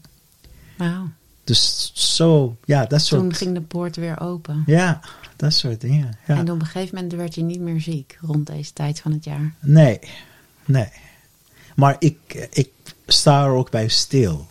[0.77, 1.09] Wauw.
[1.49, 3.21] Dus zo, ja, dat soort...
[3.21, 4.63] Toen ging de poort weer open.
[4.65, 5.01] Ja,
[5.35, 6.17] dat soort dingen.
[6.27, 6.37] Ja.
[6.37, 9.23] En op een gegeven moment werd je niet meer ziek rond deze tijd van het
[9.23, 9.53] jaar.
[9.59, 9.99] Nee,
[10.65, 10.89] nee.
[11.75, 12.69] Maar ik, ik
[13.05, 14.47] sta er ook bij stil.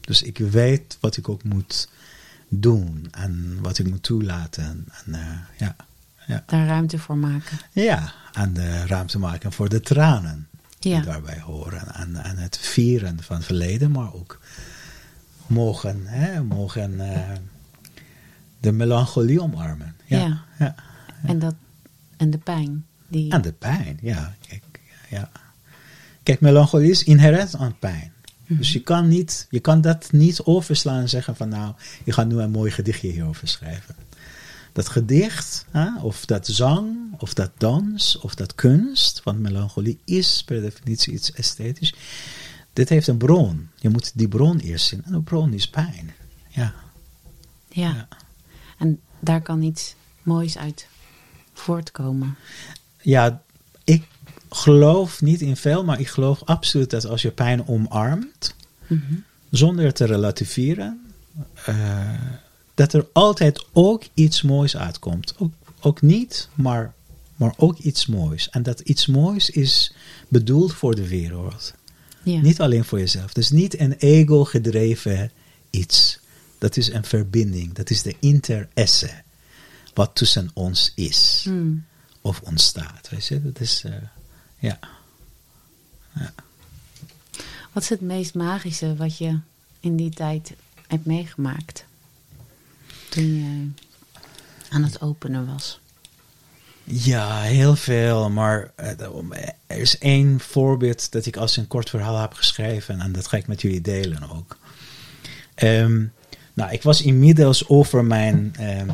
[0.00, 1.88] Dus ik weet wat ik ook moet
[2.48, 4.86] doen en wat ik moet toelaten.
[5.04, 5.76] En, eh, ja,
[6.26, 6.42] ja.
[6.46, 7.58] Daar ruimte voor maken.
[7.72, 11.94] ja, en de ruimte maken voor de tranen die daarbij horen.
[11.94, 14.40] En, en het vieren van het verleden, maar ook
[15.50, 17.36] mogen, hè, mogen eh,
[18.60, 19.94] de melancholie omarmen.
[20.06, 20.44] Ja, Ja.
[20.58, 20.74] ja.
[21.22, 21.54] En, dat,
[22.16, 22.86] en de pijn.
[23.08, 24.34] Die, En de pijn, ja.
[24.48, 24.62] Kijk,
[25.10, 25.30] ja.
[26.22, 28.12] Kijk, melancholie is inherent aan pijn.
[28.46, 32.26] Dus je kan, niet, je kan dat niet overslaan en zeggen van nou, je gaat
[32.28, 33.94] nu een mooi gedichtje hierover schrijven.
[34.72, 40.42] Dat gedicht, hè, of dat zang, of dat dans, of dat kunst, want melancholie is
[40.46, 41.94] per definitie iets esthetisch.
[42.80, 43.68] Dit heeft een bron.
[43.76, 45.02] Je moet die bron eerst zien.
[45.04, 46.12] En de bron is pijn.
[46.48, 46.74] Ja.
[47.68, 47.90] ja.
[47.94, 48.08] ja.
[48.78, 50.86] En daar kan iets moois uit
[51.52, 52.36] voortkomen.
[53.02, 53.42] ja,
[53.84, 54.04] ik
[54.50, 58.54] geloof niet in veel, maar ik geloof absoluut dat als je pijn omarmt,
[58.86, 59.14] Mhm.
[59.50, 61.00] zonder te relativeren,
[61.64, 62.10] eh,
[62.74, 65.34] dat er altijd ook iets moois uitkomt.
[65.38, 66.94] Ook, ook niet, maar,
[67.36, 68.48] maar ook iets moois.
[68.50, 69.94] En dat iets moois is
[70.28, 71.74] bedoeld voor de wereld.
[72.22, 72.40] Ja.
[72.40, 73.32] Niet alleen voor jezelf.
[73.32, 75.30] Dus niet een ego-gedreven
[75.70, 76.18] iets.
[76.58, 77.72] Dat is een verbinding.
[77.72, 79.10] Dat is de interesse.
[79.94, 81.40] Wat tussen ons is.
[81.44, 81.84] Hmm.
[82.20, 83.08] Of ontstaat.
[83.08, 83.42] Weet je?
[83.42, 83.92] Dat is, eh,
[84.58, 84.78] ja.
[87.72, 89.38] Wat is het meest magische wat je
[89.80, 90.52] in die tijd
[90.86, 91.84] hebt meegemaakt?
[93.08, 93.68] Toen je
[94.68, 95.80] aan het openen was.
[96.92, 98.30] Ja, heel veel.
[98.30, 99.00] Maar eh,
[99.66, 103.00] er is één voorbeeld dat ik als een kort verhaal heb geschreven.
[103.00, 104.58] En dat ga ik met jullie delen ook.
[105.54, 106.04] Ehm,
[106.54, 108.88] nou, ik was inmiddels over mijn ehm,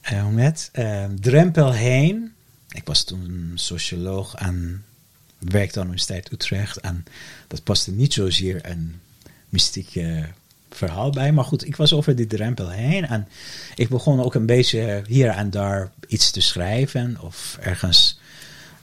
[0.00, 0.68] eh, het?
[0.72, 2.32] Ehm, drempel heen.
[2.68, 4.84] Ik was toen socioloog en
[5.38, 6.76] werkte aan de Universiteit Utrecht.
[6.76, 7.04] En
[7.48, 9.00] dat paste niet zozeer een
[9.48, 10.24] mystiek eh,
[10.70, 11.32] verhaal bij.
[11.32, 13.06] Maar goed, ik was over die drempel heen.
[13.06, 13.28] En
[13.74, 17.16] ik begon ook een beetje hier en daar iets te schrijven.
[17.20, 18.18] Of ergens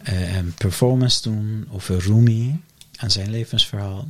[0.04, 2.62] eh, een performance doen over Rumi
[2.98, 4.06] en zijn levensverhaal.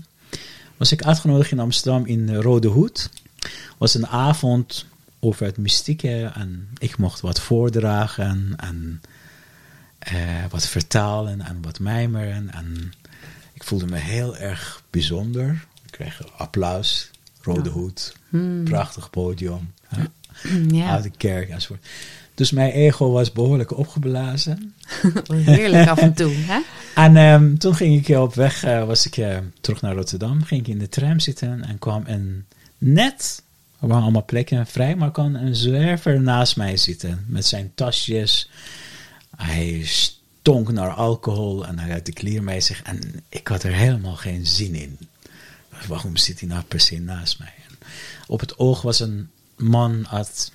[0.77, 3.09] Was ik uitgenodigd in Amsterdam in de Rode Hoed.
[3.77, 4.85] Was een avond
[5.19, 6.31] over het mystieke.
[6.35, 9.01] En ik mocht wat voordragen en
[9.99, 12.53] eh, wat vertalen en wat mijmeren.
[12.53, 12.93] En
[13.53, 15.65] ik voelde me heel erg bijzonder.
[15.85, 17.09] Ik kreeg applaus,
[17.47, 18.63] rode hoed, Hmm.
[18.63, 19.73] prachtig podium,
[20.67, 21.85] Ja, uit de kerk enzovoort.
[22.35, 24.73] Dus mijn ego was behoorlijk opgeblazen.
[25.33, 26.33] heerlijk af en toe.
[26.35, 26.59] Hè?
[27.03, 30.61] En ehm, toen ging ik op weg, eh, was ik eh, terug naar Rotterdam, ging
[30.61, 32.45] ik in de tram zitten en kwam een
[32.77, 33.43] net,
[33.79, 38.49] er waren allemaal plekken vrij, maar kwam een zwerver naast mij zitten met zijn tasjes.
[39.35, 44.15] Hij stonk naar alcohol en hij had de klier zich en ik had er helemaal
[44.15, 44.97] geen zin in.
[45.87, 47.53] Waarom zit hij nou per se naast mij?
[47.69, 47.77] En
[48.27, 50.51] op het oog was een man uit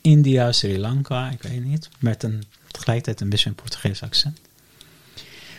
[0.00, 1.88] India, Sri Lanka, ik weet niet.
[1.98, 4.38] Met een tegelijkertijd een beetje een Portugees accent.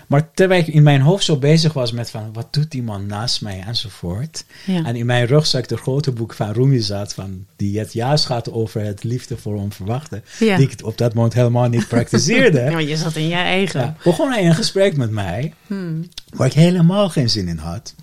[0.08, 3.06] Maar terwijl ik in mijn hoofd zo bezig was met van, wat doet die man
[3.06, 4.46] naast mij enzovoort.
[4.66, 4.86] Ja.
[4.86, 8.52] En in mijn rugzak de grote boek van Rumi zat, van, die het juist gaat
[8.52, 10.22] over het liefde voor onverwachte.
[10.40, 10.58] Ja.
[10.58, 12.60] Die ik op dat moment helemaal niet praktiseerde.
[12.72, 13.82] Ja, je zat in je eigen.
[13.82, 16.10] Ja, begon hij een gesprek met mij, Hmm.
[16.30, 17.94] waar ik helemaal geen zin in had.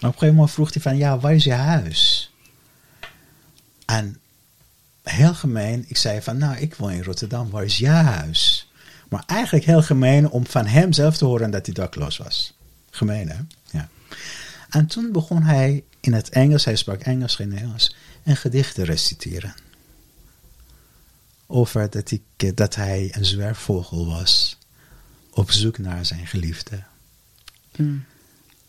[0.00, 2.32] Op een gegeven moment vroeg hij van, ja, waar is je huis?
[3.84, 4.20] En
[5.02, 8.70] heel gemeen, ik zei van, nou, ik woon in Rotterdam, waar is jouw huis?
[9.08, 12.54] Maar eigenlijk heel gemeen om van hem zelf te horen dat hij dakloos was.
[12.90, 13.36] Gemeen, hè?
[13.70, 13.88] Ja.
[14.70, 18.84] En toen begon hij in het Engels, hij sprak Engels, geen Nederlands, een gedicht te
[18.84, 19.54] reciteren.
[21.46, 24.58] Over dat, ik, dat hij een zwerfvogel was,
[25.30, 26.82] op zoek naar zijn geliefde.
[27.70, 28.04] Hmm.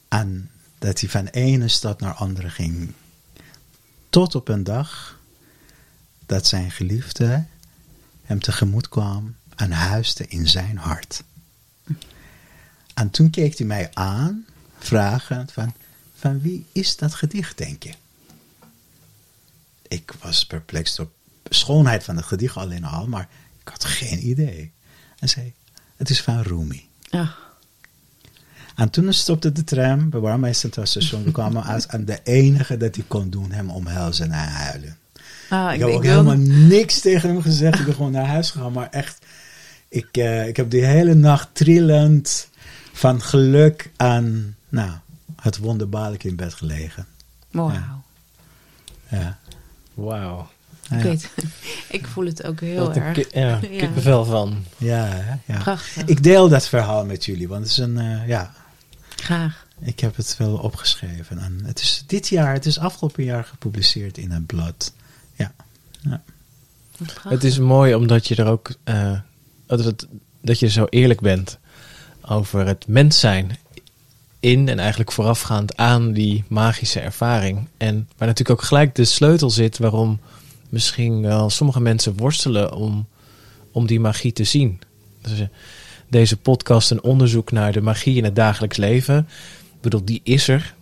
[0.08, 0.50] En
[0.82, 2.94] dat hij van ene stad naar andere ging.
[4.10, 5.20] Tot op een dag
[6.26, 7.46] dat zijn geliefde
[8.24, 11.24] hem tegemoet kwam en huisde in zijn hart.
[12.94, 14.46] En toen keek hij mij aan,
[14.80, 15.74] vragend van,
[16.16, 17.94] van wie is dat gedicht, denk je?
[19.88, 21.10] Ik was perplex door
[21.50, 23.30] schoonheid van het gedicht alleen al, maar
[23.62, 24.72] ik had geen idee.
[25.20, 25.54] En zei,
[25.96, 26.90] het is van Rumi.
[27.10, 27.36] Ja.
[28.76, 31.24] En toen stopte de tram bij Warmij Centraal Station.
[31.24, 34.98] We kwamen uit en de enige dat hij kon doen, hem omhelzen en huilen.
[35.50, 37.80] Ah, Ik, ik, heb ik ook helemaal niks tegen hem gezegd.
[37.80, 38.72] Ik ben gewoon naar huis gegaan.
[38.72, 39.26] Maar echt,
[39.90, 42.48] ik, eh, ik heb die hele nacht trillend
[42.94, 44.92] van geluk aan nou,
[45.42, 47.06] het wonderbaarlijk in bed gelegen.
[47.52, 47.72] Wauw.
[47.72, 48.02] Ja.
[49.10, 49.38] Ja.
[49.94, 50.50] Wauw.
[50.90, 51.04] Ik Ja.
[51.04, 51.30] weet,
[51.90, 53.14] ik voel het ook heel Wat erg.
[53.14, 53.78] ki- ja, Ja.
[53.78, 54.64] kippenvel van.
[54.78, 55.54] Ja, hè?
[55.54, 55.60] ja.
[55.60, 56.06] Prachtig.
[56.06, 58.52] Ik deel dat verhaal met jullie, want het is een, eh, ja,
[59.24, 59.66] Graag.
[59.80, 61.38] ik heb het wel opgeschreven.
[61.38, 64.94] En het is dit jaar, het is afgelopen jaar gepubliceerd in een blad.
[65.36, 65.54] Ja.
[66.02, 66.24] ja.
[67.28, 69.20] Het is mooi omdat je er ook eh,
[69.66, 70.08] dat, het,
[70.42, 71.60] dat je zo eerlijk bent
[72.22, 73.58] over het mens zijn
[74.40, 77.68] in en eigenlijk voorafgaand aan die magische ervaring.
[77.78, 80.20] En waar natuurlijk ook gelijk de sleutel zit waarom
[80.70, 83.08] misschien wel sommige mensen worstelen om,
[83.72, 84.82] om die magie te zien.
[85.22, 85.48] Dus, eh,
[86.12, 89.18] deze podcast een onderzoek naar de magie in het dagelijks leven.
[89.62, 90.76] Ik bedoel, die is er.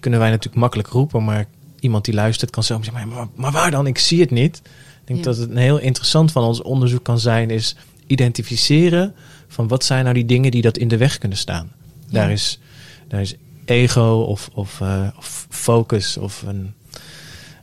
[0.00, 1.46] Kunnen wij natuurlijk makkelijk roepen, maar
[1.80, 3.86] iemand die luistert kan zo zeggen, maar, maar waar dan?
[3.86, 4.56] Ik zie het niet.
[4.56, 4.62] Ik
[5.04, 5.24] denk Ja.
[5.24, 9.14] dat het een heel interessant van ons onderzoek kan zijn, is identificeren
[9.48, 11.72] van wat zijn nou die dingen die dat in de weg kunnen staan.
[12.10, 12.58] Daar, is,
[13.08, 13.34] daar is
[13.64, 16.74] ego of, of, eh, of focus of een,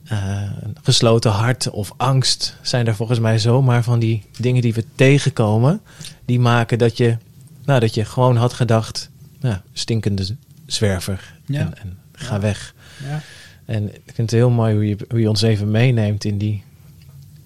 [0.10, 4.86] een gesloten hart of angst zijn er volgens mij zomaar van die dingen die we
[4.96, 5.82] tegenkomen,
[6.26, 7.18] die maken dat je,
[7.66, 11.60] nou, dat je gewoon had gedacht, nou, stinkende zwerver Ja.
[11.60, 12.42] en, en ga Ja.
[12.42, 12.74] weg.
[13.08, 13.22] ja.
[13.66, 16.64] En ik vind het heel mooi hoe je, hoe je ons even meeneemt in die,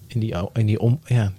[0.06, 1.32] in die, in die, om, ja,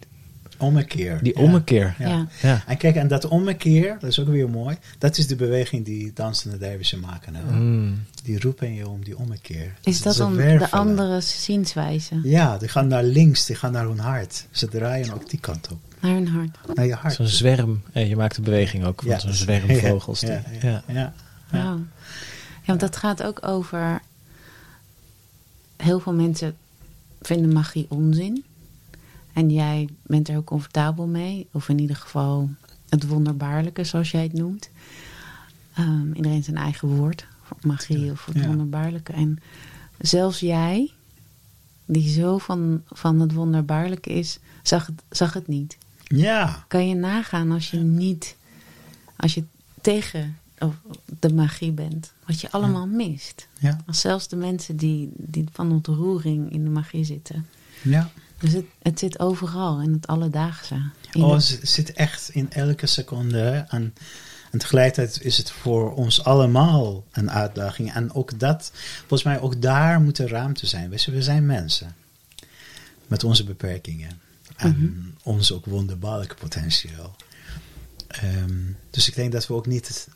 [0.57, 1.19] Ommekeer.
[1.23, 1.41] die Ja.
[1.43, 1.95] ommekeer.
[1.99, 2.07] Ja.
[2.07, 2.27] Ja.
[2.41, 2.63] Ja.
[2.67, 4.77] En kijk, en dat ommekeer, dat is ook weer mooi.
[4.97, 7.35] Dat is de beweging die dansende dervischen maken.
[7.35, 7.41] Hè?
[7.53, 8.03] Mm.
[8.23, 9.73] Die roepen je om die ommekeer.
[9.83, 12.19] Is dat dan de andere zienswijze?
[12.23, 14.45] Ja, die gaan naar links, die gaan naar hun hart.
[14.51, 15.79] Ze draaien ook die kant op.
[15.99, 16.57] Naar hun hart.
[16.73, 17.13] Naar je hart.
[17.13, 17.81] Zo'n zwerm.
[17.91, 20.19] En je maakt de beweging ook van zo'n zwerm vogels.
[20.29, 20.83] Ja, ja.
[20.87, 21.13] ja.
[21.51, 21.77] Ja,
[22.65, 24.01] want dat gaat ook over...
[25.77, 26.55] Heel veel mensen
[27.21, 28.43] vinden magie onzin.
[29.36, 31.48] En jij bent er ook comfortabel mee.
[31.52, 32.50] Of in ieder geval
[32.89, 34.69] het wonderbaarlijke, zoals jij het noemt.
[35.74, 37.26] Ehm, iedereen zijn eigen woord.
[37.43, 38.45] Voor magie of het Ja.
[38.48, 39.12] wonderbaarlijke.
[39.13, 39.39] En
[40.00, 40.91] zelfs jij,
[41.86, 45.78] die zo van, van het wonderbaarlijke is, zag het, zag het niet.
[46.04, 48.36] Ja, Kan je nagaan als je niet,
[49.15, 49.43] als je
[49.82, 50.76] tegen of
[51.19, 53.48] de magie bent, wat je allemaal mist.
[53.60, 57.45] ja, Als zelfs de mensen die, die van ontroering in de magie zitten.
[57.82, 58.10] ja.
[58.39, 60.89] Dus het, het zit overal, in het alledaagse.
[61.12, 63.65] In Oh, het zit echt in elke seconde.
[63.69, 63.93] En,
[64.52, 67.93] en tegelijkertijd is het voor ons allemaal een uitdaging.
[67.93, 70.89] En ook dat, volgens mij, ook daar moet er ruimte zijn.
[70.89, 71.95] We zijn mensen.
[73.08, 74.19] Met onze beperkingen.
[74.56, 77.15] En ons ook wonderbaarlijke potentieel.
[78.08, 80.08] Ehm, dus ik denk dat we ook niet.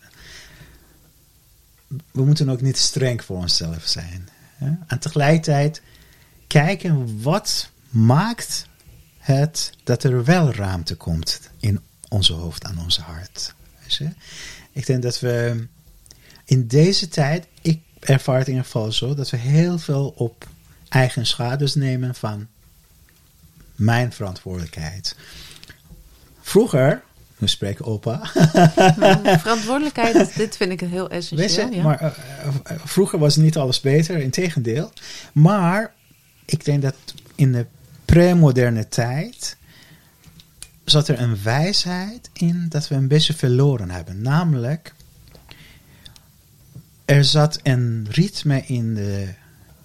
[2.11, 4.29] We moeten ook niet streng voor onszelf zijn.
[4.55, 4.71] Hè?
[4.87, 5.81] En tegelijkertijd
[6.47, 8.67] kijken wat maakt
[9.17, 13.53] het dat er wel ruimte komt in onze hoofd en onze hart.
[14.71, 15.67] Ik denk dat we
[16.45, 20.47] in deze tijd, ik ervaar het in ieder geval zo, dat we heel veel op
[20.89, 22.47] eigen schades nemen van
[23.75, 25.15] mijn verantwoordelijkheid.
[26.41, 27.03] Vroeger,
[27.37, 28.19] nu spreekt opa,
[29.39, 31.71] verantwoordelijkheid, dit vind ik heel Weet je, essentieel.
[31.71, 31.83] ja.
[31.83, 32.11] maar eh,
[32.63, 34.91] eh, vroeger was niet alles beter, integendeel.
[35.33, 35.93] Maar
[36.45, 36.95] ik denk dat
[37.35, 37.65] in de
[38.09, 39.57] premoderne tijd
[40.85, 44.21] zat er een wijsheid in dat we een beetje verloren hebben.
[44.21, 44.93] Namelijk,
[47.05, 49.27] er zat een ritme in de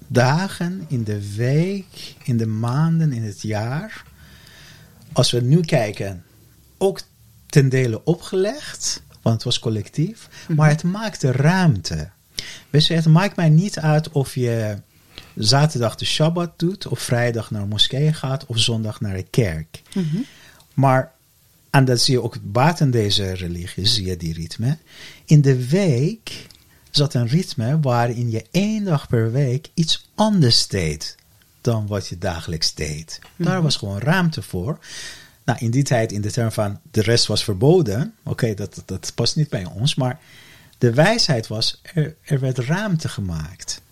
[0.06, 4.04] dagen, in de week, in de maanden, in het jaar.
[5.12, 6.24] Als we nu kijken,
[6.78, 7.00] ook
[7.46, 12.08] ten dele opgelegd, want het was collectief, maar het maakte ruimte.
[12.70, 14.78] Weet je, het maakt mij niet uit of je
[15.36, 19.82] zaterdag de Shabbat doet, of vrijdag naar de moskee gaat, of zondag naar de kerk.
[20.74, 21.12] Maar,
[21.70, 24.78] en dat zie je ook buiten deze religie, zie je die ritme.
[25.24, 26.46] In de week
[26.90, 31.16] zat een ritme waarin je één dag per week iets anders deed
[31.60, 33.18] dan wat je dagelijks deed.
[33.36, 34.78] Daar was gewoon ruimte voor.
[35.44, 39.12] Nou, in die tijd, in de term van de rest was verboden, oké, dat, dat
[39.14, 40.20] past niet bij ons, maar
[40.78, 43.82] de wijsheid was, er, er werd ruimte gemaakt.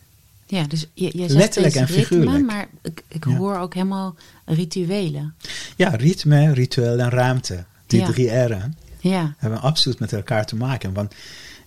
[0.52, 2.44] Ja, dus je, je zegt Letterlijk en ritme, figuurlijk.
[2.44, 3.36] maar ik, ik Ja.
[3.36, 5.34] hoor ook helemaal rituelen.
[5.76, 7.64] Ja, ritme, ritueel en ruimte.
[7.86, 8.06] Die Ja.
[8.12, 10.92] drie R'en Ja, hebben absoluut met elkaar te maken.
[10.92, 11.14] Want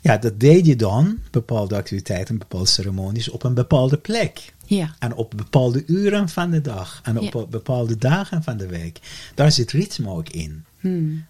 [0.02, 4.54] ja, dat deed je dan, bepaalde activiteiten, bepaalde ceremonies, op een bepaalde plek.
[4.66, 7.00] ja, En op bepaalde uren van de dag.
[7.04, 7.46] En op Ja.
[7.46, 9.00] bepaalde dagen van de week.
[9.36, 10.64] Daar zit ritme ook in.
[10.80, 11.26] hmm,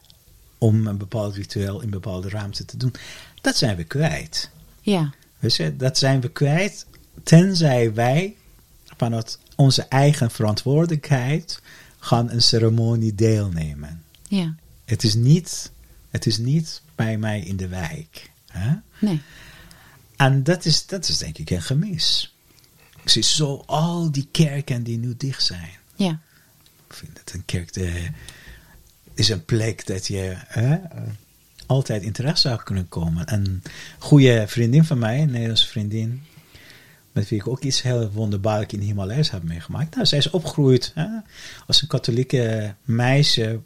[0.58, 2.94] Om een bepaald ritueel in bepaalde ruimte te doen.
[3.42, 4.50] Dat zijn we kwijt.
[4.82, 6.86] ja, je, dat zijn we kwijt.
[7.24, 8.36] Tenzij wij
[8.98, 11.62] vanuit onze eigen verantwoordelijkheid
[12.00, 14.04] gaan een ceremonie deelnemen.
[14.28, 14.56] ja.
[14.86, 15.72] Het is niet,
[16.10, 18.30] het is niet bij mij in de wijk.
[18.48, 18.74] Hè?
[19.00, 19.22] Nee,
[20.16, 22.36] En dat is, dat is denk ik een gemis.
[23.04, 25.70] Ik zie zo al die kerken die nu dicht zijn.
[25.96, 26.20] ja,
[26.88, 28.08] Ik vind dat een kerk de,
[29.14, 30.78] is een plek dat je hè,
[31.66, 33.34] altijd in terecht zou kunnen komen.
[33.34, 33.62] Een
[34.00, 36.24] goede vriendin van mij, een Nederlandse vriendin,
[37.16, 39.96] met wie ik ook iets heel wonderbaarlijk in de Himalaya's heb meegemaakt.
[39.96, 41.06] Nou, zij is opgegroeid hè,
[41.68, 43.60] als een katholieke meisje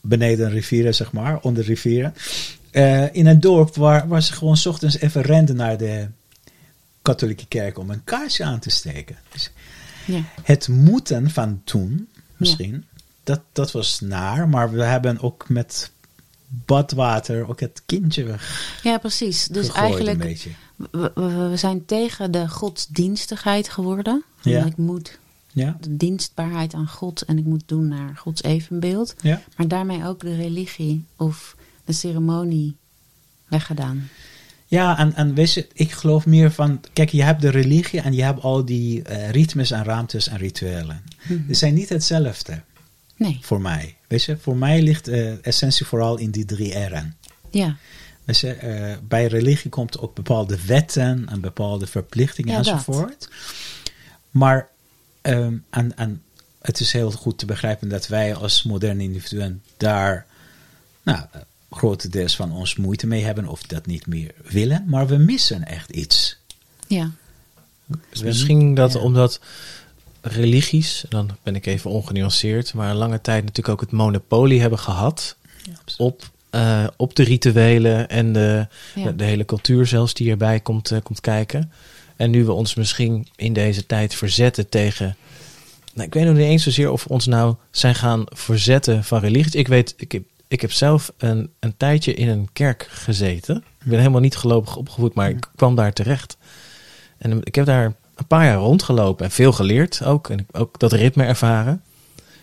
[0.00, 2.14] beneden een rivieren, zeg maar, onder rivieren.
[2.70, 6.08] Eh, in een dorp waar, waar ze gewoon 's ochtends even renden naar de
[7.02, 9.16] katholieke kerk om een kaarsje aan te steken.
[9.32, 9.50] Dus
[10.04, 12.84] ja, het moeten van toen, misschien,
[13.24, 15.90] dat, dat was naar, maar we hebben ook met
[16.48, 18.80] badwater ook het kindje weg.
[18.82, 19.46] ja, precies.
[19.46, 20.50] Dus eigenlijk, een beetje.
[20.90, 24.24] We, zijn tegen de godsdienstigheid geworden.
[24.42, 24.64] Ja.
[24.64, 25.18] Ik moet
[25.52, 29.14] Ja, de dienstbaarheid aan God en ik moet doen naar Gods evenbeeld.
[29.22, 29.42] ja.
[29.56, 32.76] Maar daarmee ook de religie of de ceremonie
[33.48, 34.08] weggedaan.
[34.66, 38.12] Ja, en, en weet je, ik geloof meer van, kijk, je hebt de religie en
[38.12, 41.02] je hebt al die eh, ritmes en ruimtes en rituelen.
[41.28, 42.62] Die zijn niet hetzelfde
[43.16, 43.96] Nee, voor mij.
[44.08, 47.16] Weet je, voor mij ligt eh, essentie vooral in die drie R'en.
[47.50, 47.76] ja,
[48.28, 52.66] Eh, bij religie komt ook bepaalde wetten en bepaalde verplichtingen Ja, dat.
[52.72, 53.28] enzovoort.
[54.30, 54.68] Maar
[55.20, 56.22] ehm, en, en
[56.62, 60.26] het is heel goed te begrijpen dat wij als moderne individuen daar
[61.02, 64.84] nou, eh, grotendeels van ons moeite mee hebben of dat niet meer willen.
[64.86, 66.38] Maar we missen echt iets.
[66.86, 67.10] ja,
[68.10, 68.98] Dus misschien dat Ja.
[68.98, 69.40] omdat
[70.20, 74.78] religies, dan ben ik even ongenuanceerd, maar een lange tijd natuurlijk ook het monopolie hebben
[74.78, 75.36] gehad
[75.96, 79.04] op, eh, op de rituelen en de, ja.
[79.04, 81.72] de, de hele cultuur zelfs die erbij komt, eh, komt kijken.
[82.16, 85.16] En nu we ons misschien in deze tijd verzetten tegen.
[85.94, 89.20] Nou, ik weet nog niet eens zozeer of we ons nou zijn gaan verzetten van
[89.20, 89.54] religies.
[89.54, 93.56] Ik weet, ik heb, ik heb zelf een, een tijdje in een kerk gezeten.
[93.56, 96.36] Ik ben helemaal niet gelovig opgevoed, maar ik kwam daar terecht.
[97.18, 100.30] En ik heb daar een paar jaar rondgelopen en veel geleerd ook.
[100.30, 101.82] En ook dat ritme ervaren.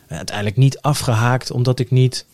[0.08, 2.26] En uiteindelijk niet afgehaakt omdat ik niet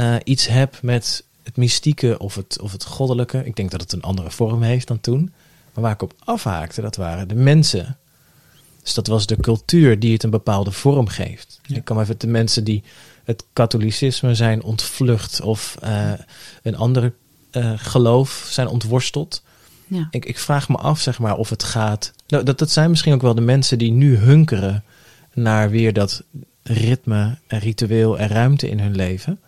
[0.00, 3.44] eh, iets heb met het mystieke of het, of het goddelijke.
[3.44, 5.32] Ik denk dat het een andere vorm heeft dan toen.
[5.72, 7.98] Maar waar ik op afhaakte, dat waren de mensen.
[8.82, 11.60] Dus dat was de cultuur die het een bepaalde vorm geeft.
[11.62, 11.76] Ja.
[11.76, 12.82] Ik kwam even de mensen die
[13.24, 16.12] het katholicisme zijn ontvlucht of eh,
[16.62, 17.12] een ander
[17.50, 19.42] eh, geloof zijn ontworsteld.
[19.86, 20.08] ja.
[20.10, 22.12] Ik, ik vraag me af, zeg maar, of het gaat.
[22.26, 24.84] Nou, dat, dat zijn misschien ook wel de mensen die nu hunkeren
[25.34, 26.22] naar weer dat
[26.62, 29.40] ritme en ritueel en ruimte in hun leven.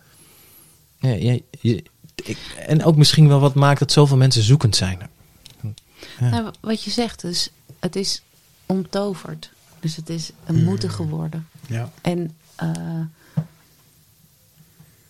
[1.03, 1.83] Ja, ja, je-
[2.15, 2.37] ik,
[2.67, 5.09] en ook misschien wel wat maakt dat zoveel mensen zoekend zijn.
[6.19, 6.29] Ja.
[6.29, 7.49] Nou, wat je zegt, dus
[7.79, 8.21] het is
[8.65, 9.51] onttoverd.
[9.79, 11.47] Dus het is een moeten geworden.
[11.67, 11.91] Ja.
[12.01, 12.99] En eh,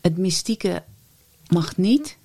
[0.01, 0.84] het mystieke
[1.47, 2.18] mag niet.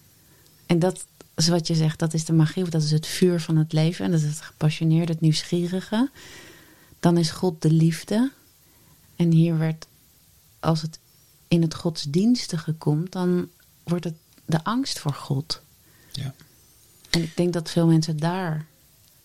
[0.67, 1.05] En dat
[1.37, 3.73] is wat je zegt, dat is de magie, of dat is het vuur van het
[3.73, 4.05] leven.
[4.05, 6.11] En dat is het gepassioneerde, het nieuwsgierige.
[7.01, 8.31] Dan is God de liefde.
[9.17, 9.87] En hier werd,
[10.61, 10.99] als het
[11.49, 13.49] in het godsdienstige komt, dan
[13.89, 14.15] wordt het
[14.47, 15.61] de angst voor God.
[16.13, 16.35] Ja.
[17.11, 18.67] En ik denk dat veel mensen daar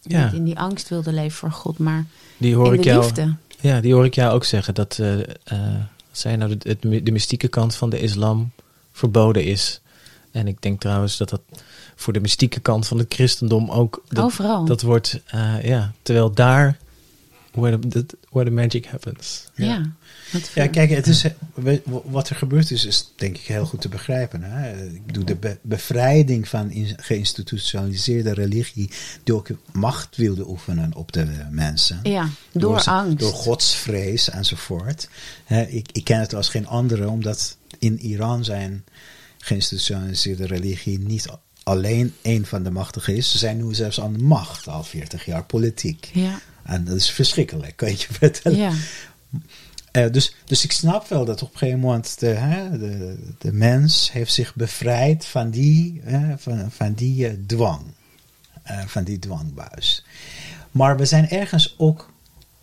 [0.01, 0.32] Ja.
[0.32, 2.05] in die angst wilden leven voor God, maar
[2.38, 3.01] Die hoor in ik de jou.
[3.03, 3.36] liefde.
[3.59, 4.74] Ja, die hoor ik jou ook zeggen.
[4.74, 5.26] Dat uh, uh,
[6.11, 8.51] zij nou de, de, de, mystieke kant van de islam
[8.91, 9.82] verboden is.
[10.32, 11.41] En ik denk trouwens dat dat
[11.95, 14.03] voor de mystieke kant van het christendom ook...
[14.07, 14.66] Dat, Overal.
[14.66, 16.78] Dat wordt, uh, ja, terwijl daar
[17.51, 19.45] where the, where the magic happens.
[19.55, 19.66] Ja.
[19.66, 19.91] ja.
[20.53, 21.25] Ja, kijk, het is,
[22.05, 24.43] wat er gebeurd is, is denk ik heel goed te begrijpen.
[24.43, 24.86] Hè?
[24.86, 28.89] Ik bedoel, de be bevrijding van geïnstitutionaliseerde religie,
[29.23, 31.99] die ook macht wilde oefenen op de mensen.
[32.03, 33.19] Ja, door, door angst.
[33.19, 35.09] Door godsvrees enzovoort.
[35.67, 38.84] ik, ik ken het als geen andere, omdat in Iran zijn
[39.38, 41.27] geïnstitutionaliseerde religie niet
[41.63, 43.31] alleen een van de machtigen is.
[43.31, 46.09] Ze zijn nu zelfs aan de macht, al 40 jaar politiek.
[46.13, 46.39] Ja.
[46.63, 48.57] En dat is verschrikkelijk, kan je je vertellen.
[48.57, 48.73] Ja.
[49.98, 53.54] Uh, dus, dus ik snap wel dat op een gegeven moment de, hè, de, de
[53.54, 57.82] mens heeft zich bevrijd van die, hè, van, van die uh, dwang.
[58.72, 60.06] Uh, van die dwangbuis.
[60.72, 62.12] Maar we zijn ergens ook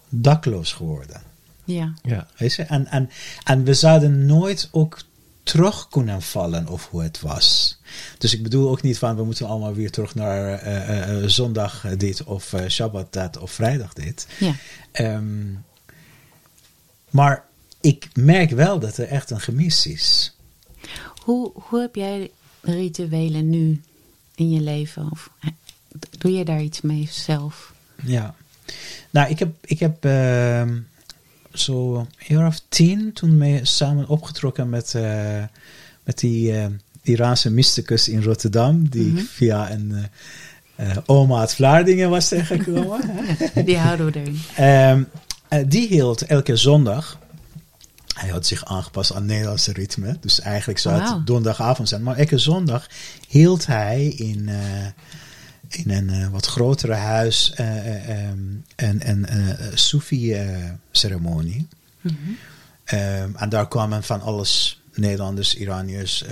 [0.08, 1.22] dakloos geworden.
[1.64, 1.94] Ja.
[2.02, 2.26] ja.
[2.36, 2.62] Weet je?
[2.62, 3.10] En, en,
[3.44, 5.02] en we zouden nooit ook
[5.42, 7.78] terug kunnen vallen of hoe het was.
[8.18, 11.86] Dus ik bedoel ook niet van we moeten allemaal weer terug naar uh, uh, zondag
[11.96, 14.26] dit of uh, Shabbat dat of vrijdag dit.
[14.38, 14.54] Ja.
[14.92, 15.64] Um,
[17.10, 17.44] maar
[17.80, 20.34] ik merk wel dat er echt een gemis is.
[21.24, 22.30] Hoe, hoe heb jij
[22.60, 23.80] rituelen nu
[24.34, 25.10] in je leven?
[25.10, 25.30] Of
[26.18, 27.74] doe je daar iets mee zelf?
[28.02, 28.34] Ja,
[29.10, 30.62] nou ik heb, ik heb uh,
[31.52, 35.44] zo een jaar of tien toen mee samen opgetrokken met, uh,
[36.04, 36.66] met die uh,
[37.02, 39.26] Iraanse mysticus in Rotterdam, die mm -hmm.
[39.26, 40.08] via een
[40.80, 43.00] uh, oma uit Vlaardingen was tegengekomen.
[43.64, 44.38] die houden we erin.
[44.94, 45.19] Um, uh,
[45.66, 47.18] die hield elke zondag.
[48.14, 50.16] Hij had zich aangepast aan Nederlandse ritme.
[50.20, 51.14] Dus eigenlijk zou wow.
[51.14, 52.02] het donderdagavond zijn.
[52.02, 52.88] Maar elke zondag
[53.28, 54.86] hield hij in, uh,
[55.68, 61.68] in een uh, wat grotere huis um, een, een, Soefi-ceremonie.
[62.00, 62.36] Mm -hmm.
[62.98, 66.24] um, en daar kwamen van alles Nederlanders, Iraniërs.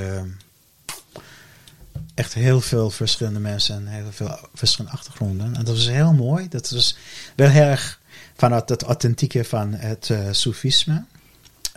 [2.15, 5.55] echt heel veel verschillende mensen en heel veel verschillende achtergronden.
[5.55, 6.49] En dat was heel mooi.
[6.49, 6.97] Dat was
[7.35, 7.98] wel heel erg
[8.39, 11.05] vanuit het authentieke van het uh, Soefisme.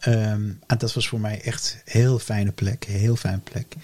[0.07, 3.76] Um, en dat was voor mij echt een heel fijne plek, een heel fijne plek.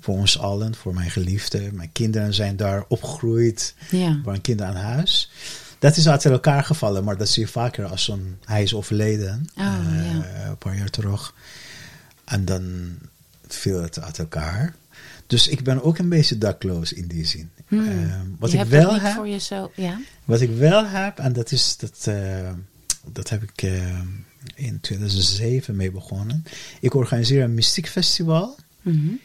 [0.00, 1.72] Voor ons allen, voor mijn geliefde.
[1.72, 3.74] Mijn kinderen zijn daar opgegroeid.
[3.90, 4.20] Ja.
[4.24, 5.30] waren kinderen aan huis.
[5.78, 8.38] Dat is uit elkaar gevallen, maar dat zie je vaker als zo'n...
[8.44, 10.46] Hij is overleden, oh, uh, ja.
[10.48, 11.34] een paar jaar terug.
[12.24, 12.94] En dan
[13.48, 14.74] viel het uit elkaar.
[15.26, 17.50] Dus ik ben ook een beetje dakloos in die zin.
[17.66, 17.88] Hmm.
[17.88, 20.00] Uh, wat je ik wel niet heb, voor jezelf, ja?
[20.24, 22.50] wat ik wel heb, en dat is dat, uh,
[23.12, 24.00] dat heb ik uh,
[24.54, 26.44] in 2007 mee begonnen.
[26.80, 29.20] Ik organiseer een mystiekfestival, mm -hmm.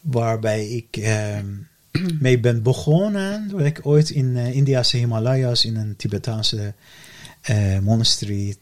[0.00, 1.08] waarbij ik
[2.20, 3.50] mee ben begonnen.
[3.50, 6.74] Waar ik ooit in uh, Indiase Himalaya's in een Tibetaanse
[7.82, 8.56] monasterie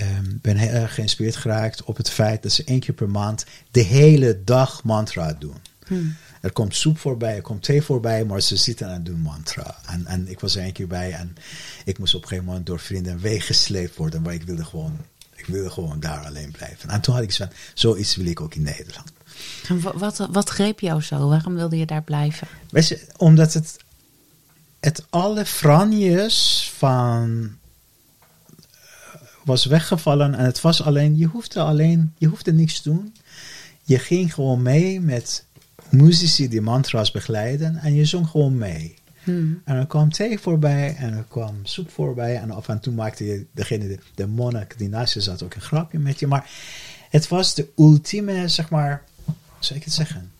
[0.00, 3.46] um, ben heel erg geïnspireerd geraakt op het feit dat ze één keer per maand
[3.70, 5.56] de hele dag mantra doen.
[5.88, 6.16] Hmm.
[6.40, 9.76] Er komt soep voorbij, er komt thee voorbij, maar ze zitten en doen mantra.
[9.86, 11.36] En, en ik was er een keer bij en
[11.84, 14.96] ik moest op een gegeven moment door vrienden weggesleept worden, maar ik wilde gewoon,
[15.34, 16.90] ik wilde gewoon daar alleen blijven.
[16.90, 19.12] En toen had ik zo, zoiets wil ik ook in Nederland.
[19.68, 21.28] En wat, wat, greep jou zo?
[21.28, 22.48] Waarom wilde je daar blijven?
[22.70, 23.76] Weet je, omdat het,
[24.80, 27.50] het alle franjes van
[29.44, 33.14] was weggevallen en het was alleen, je hoefde alleen, je hoefde niks te doen.
[33.82, 35.44] Je ging gewoon mee met
[35.90, 38.96] muzici die mantra's begeleiden en je zong gewoon mee.
[39.24, 39.62] Hmm.
[39.64, 43.24] En er kwam thee voorbij en er kwam soep voorbij en af en toe maakte
[43.24, 46.26] je degene, de, de monnik die naast je zat ook een grapje met je.
[46.26, 46.50] Maar
[47.10, 50.30] het was de ultieme, zeg maar, hoe zou ik het zeggen?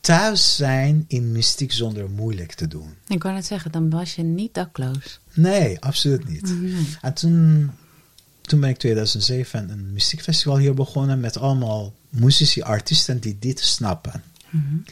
[0.00, 2.94] Thuis zijn in mystiek zonder moeilijk te doen.
[3.08, 5.20] Ik kan het zeggen, dan was je niet dakloos.
[5.34, 6.60] Nee, absoluut niet.
[6.60, 6.86] Nee.
[7.00, 7.70] En toen,
[8.40, 14.22] toen ben ik 2007 een muziekfestival hier begonnen met allemaal muzici, artiesten die dit snappen.
[14.50, 14.84] Mm -hmm.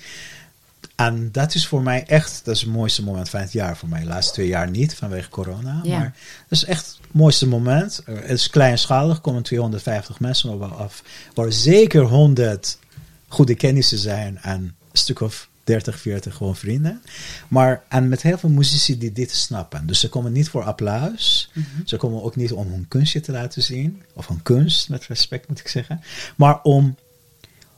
[0.95, 3.89] En dat is voor mij echt, dat is het mooiste moment van het jaar voor
[3.89, 4.01] mij.
[4.01, 5.81] De laatste twee jaar niet, vanwege corona.
[5.83, 5.99] Ja.
[5.99, 6.16] Maar
[6.49, 8.01] dat is echt het mooiste moment.
[8.05, 11.03] Het is kleinschalig, komen 250 mensen op af.
[11.35, 12.79] Waar zeker 100
[13.29, 17.03] goede kennissen zijn en een stuk of 30, 40 gewoon vrienden.
[17.49, 19.87] Maar en met heel veel muzici die dit snappen.
[19.87, 21.51] Dus ze komen niet voor applaus.
[21.53, 21.87] Mm -hmm.
[21.87, 24.03] Ze komen ook niet om hun kunstje te laten zien.
[24.12, 26.01] Of hun kunst, met respect moet ik zeggen.
[26.37, 26.97] Maar om,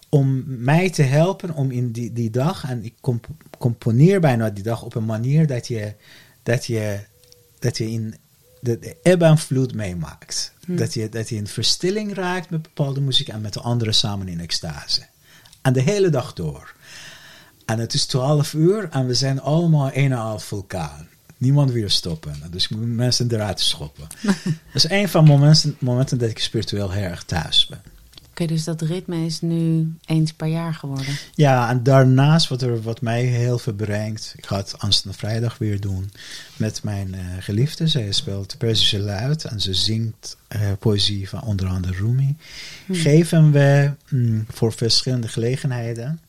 [0.08, 2.64] om mij te helpen om in die, die dag.
[2.64, 3.26] En ik comp
[3.58, 5.94] componeer bijna die dag op een manier dat je,
[6.42, 7.00] dat je,
[7.58, 8.14] dat je in
[8.60, 10.52] de, eb en vloed meemaakt.
[10.64, 10.76] Hmm.
[10.76, 14.28] Dat, je, dat je in verstilling raakt met bepaalde muziek en met de anderen samen
[14.28, 15.06] in extase.
[15.62, 16.74] En de hele dag door.
[17.64, 21.08] En het is 12 uur en we zijn allemaal een en half vulkaan.
[21.36, 22.42] Niemand wil stoppen.
[22.50, 24.06] Dus ik moet mensen eruit schoppen.
[24.22, 27.82] dat is een van de momenten, momenten dat ik spiritueel heel erg thuis ben.
[28.44, 31.18] Dus dat ritme is nu eens per jaar geworden.
[31.34, 34.34] Ja, en daarnaast wat, er, wat mij heel veel brengt.
[34.36, 36.10] Ik ga het aanstaande vrijdag weer doen
[36.56, 37.88] met mijn uh, geliefde.
[37.88, 42.36] Zij speelt Persische luid en ze zingt uh, poëzie van onder andere Rumi.
[42.86, 42.94] Hmm.
[42.94, 46.20] Geven we mm, voor verschillende gelegenheden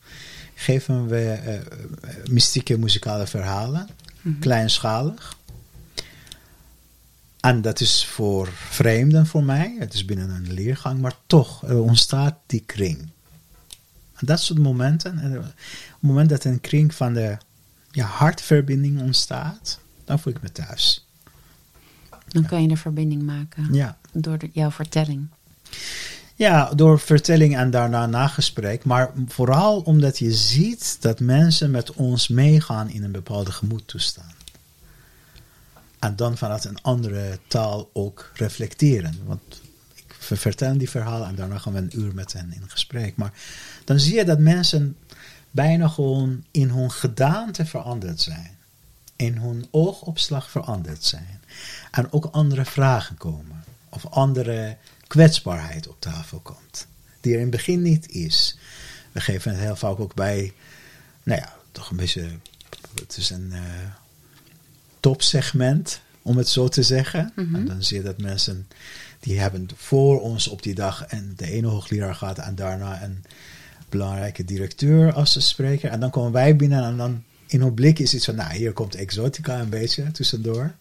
[0.58, 3.88] geven we uh, mystieke muzikale verhalen,
[4.22, 4.38] hmm.
[4.38, 5.36] kleinschalig.
[7.40, 9.76] En dat is voor vreemden voor mij.
[9.78, 12.98] Het is binnen een leergang, maar toch er ontstaat die kring.
[14.14, 15.54] En dat soort momenten, en op het
[16.00, 17.36] moment dat een kring van de
[17.90, 21.06] ja, hartverbinding ontstaat, dan voel ik me thuis.
[22.28, 23.98] Dan kan je de verbinding maken ja.
[24.12, 25.26] door jouw vertelling.
[26.34, 28.84] Ja, door vertelling en daarna nagesprek.
[28.84, 34.37] Maar vooral omdat je ziet dat mensen met ons meegaan in een bepaalde gemoedtoestand.
[35.98, 39.20] En dan vanuit een andere taal ook reflecteren.
[39.24, 39.62] Want
[39.94, 43.16] ik vertel die verhalen en daarna gaan we een uur met hen in gesprek.
[43.16, 43.32] Maar
[43.84, 44.96] dan zie je dat mensen
[45.50, 48.56] bijna gewoon in hun gedaante veranderd zijn.
[49.16, 51.40] In hun oogopslag veranderd zijn.
[51.90, 53.64] En ook andere vragen komen.
[53.88, 54.76] Of andere
[55.06, 56.86] kwetsbaarheid op tafel komt.
[57.20, 58.58] Die er in het begin niet is.
[59.12, 60.52] We geven het heel vaak ook bij,
[61.22, 62.28] nou ja, toch een beetje,
[62.94, 63.60] het is een uh,
[65.00, 67.32] topsegment om het zo te zeggen.
[67.36, 67.54] Mhm.
[67.54, 68.68] En dan zie je dat mensen
[69.20, 73.24] die hebben voor ons op die dag en de ene hoogleraar gaat en daarna een
[73.88, 75.90] belangrijke directeur als ze spreken.
[75.90, 78.72] En dan komen wij binnen en dan in hun blik is iets van, nou hier
[78.72, 80.72] komt exotica een beetje tussendoor.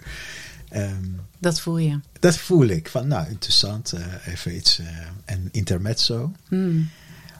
[0.70, 1.06] Ehm,
[1.38, 2.00] dat voel je?
[2.20, 2.88] Dat voel ik.
[2.88, 4.88] Van nou, interessant, uh, even iets, uh,
[5.26, 6.32] een intermezzo.
[6.50, 6.90] Mm.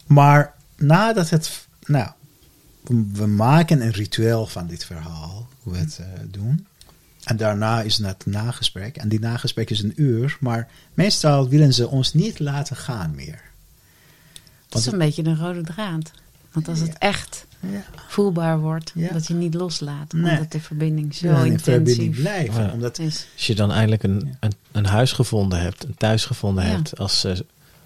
[0.06, 2.10] Maar nadat het, nou,
[3.14, 6.68] we maken een ritueel van dit verhaal, hoe we het uh, doen.
[7.24, 8.98] En daarna is het nagesprek.
[8.98, 10.38] En die nagesprek is een uur.
[10.40, 13.42] Maar meestal willen ze ons niet laten gaan meer.
[14.70, 16.12] Dat is een beetje een rode draad.
[16.52, 17.84] Want als het echt ja.
[18.08, 19.12] voelbaar wordt, Ja.
[19.14, 20.14] dat je niet loslaat.
[20.14, 20.32] Nee.
[20.32, 22.64] Omdat de verbinding zo verbinding intensief blijven.
[22.64, 22.72] Ja.
[22.72, 23.28] Omdat, is.
[23.36, 26.70] Als je dan eindelijk een, een, een huis gevonden hebt, een thuis gevonden Ja.
[26.70, 27.38] hebt, als, eh,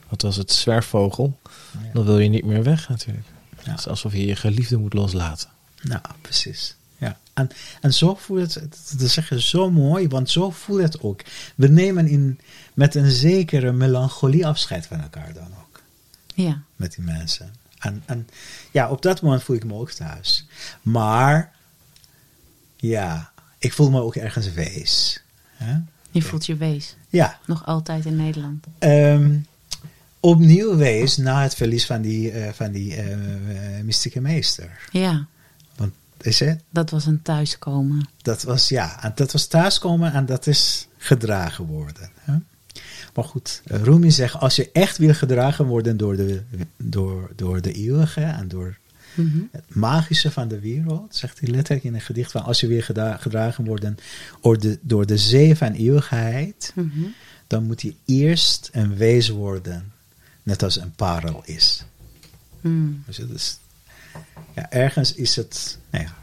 [0.09, 1.39] wat was het, zwerfvogel,
[1.71, 1.79] Ja.
[1.93, 3.27] dan wil je niet meer weg natuurlijk.
[3.63, 3.69] Ja.
[3.71, 5.49] Het is alsof je je geliefde moet loslaten.
[5.81, 6.75] nou, precies.
[7.33, 7.49] En,
[7.81, 11.21] en zo voelt het, dat zeg je zo mooi, want zo voelt het ook.
[11.55, 12.39] We nemen in,
[12.73, 15.81] met een zekere melancholie afscheid van elkaar dan ook.
[16.35, 16.61] Ja.
[16.75, 17.53] met die mensen.
[17.79, 18.27] En, en
[18.71, 20.47] ja, op dat moment voel ik me ook thuis.
[20.81, 21.51] Maar
[22.75, 25.23] ja, ik voel me ook ergens wees.
[25.55, 25.77] Hè?
[26.11, 26.95] Je voelt je wees.
[27.09, 28.65] Ja, Nog altijd in Nederland.
[28.79, 29.37] ehm,
[30.19, 33.11] opnieuw wees na het verlies van die, eh, van die eh,
[33.77, 34.87] eh, mystieke meester.
[34.91, 35.27] Ja,
[36.25, 36.61] is het?
[36.69, 38.07] dat was een thuiskomen.
[38.21, 42.09] Dat was ja, dat was thuiskomen en dat is gedragen worden.
[42.19, 42.33] Hè?
[43.15, 46.41] Maar goed, eh, Rumi zegt, als je echt wil gedragen worden door de,
[46.77, 48.79] door, door de eeuwige en door
[49.15, 49.39] Mhm.
[49.51, 52.83] het magische van de wereld, zegt hij letterlijk in een gedicht van als je weer
[52.83, 53.97] geda- gedragen worden
[54.41, 56.99] door de, door de zee van eeuwigheid, Mhm.
[57.47, 59.91] dan moet hij eerst een wees worden,
[60.43, 61.85] net als een parel is.
[62.61, 63.03] Mm.
[63.05, 63.57] Dus het is
[64.55, 66.15] ja, ergens is het, nou ja,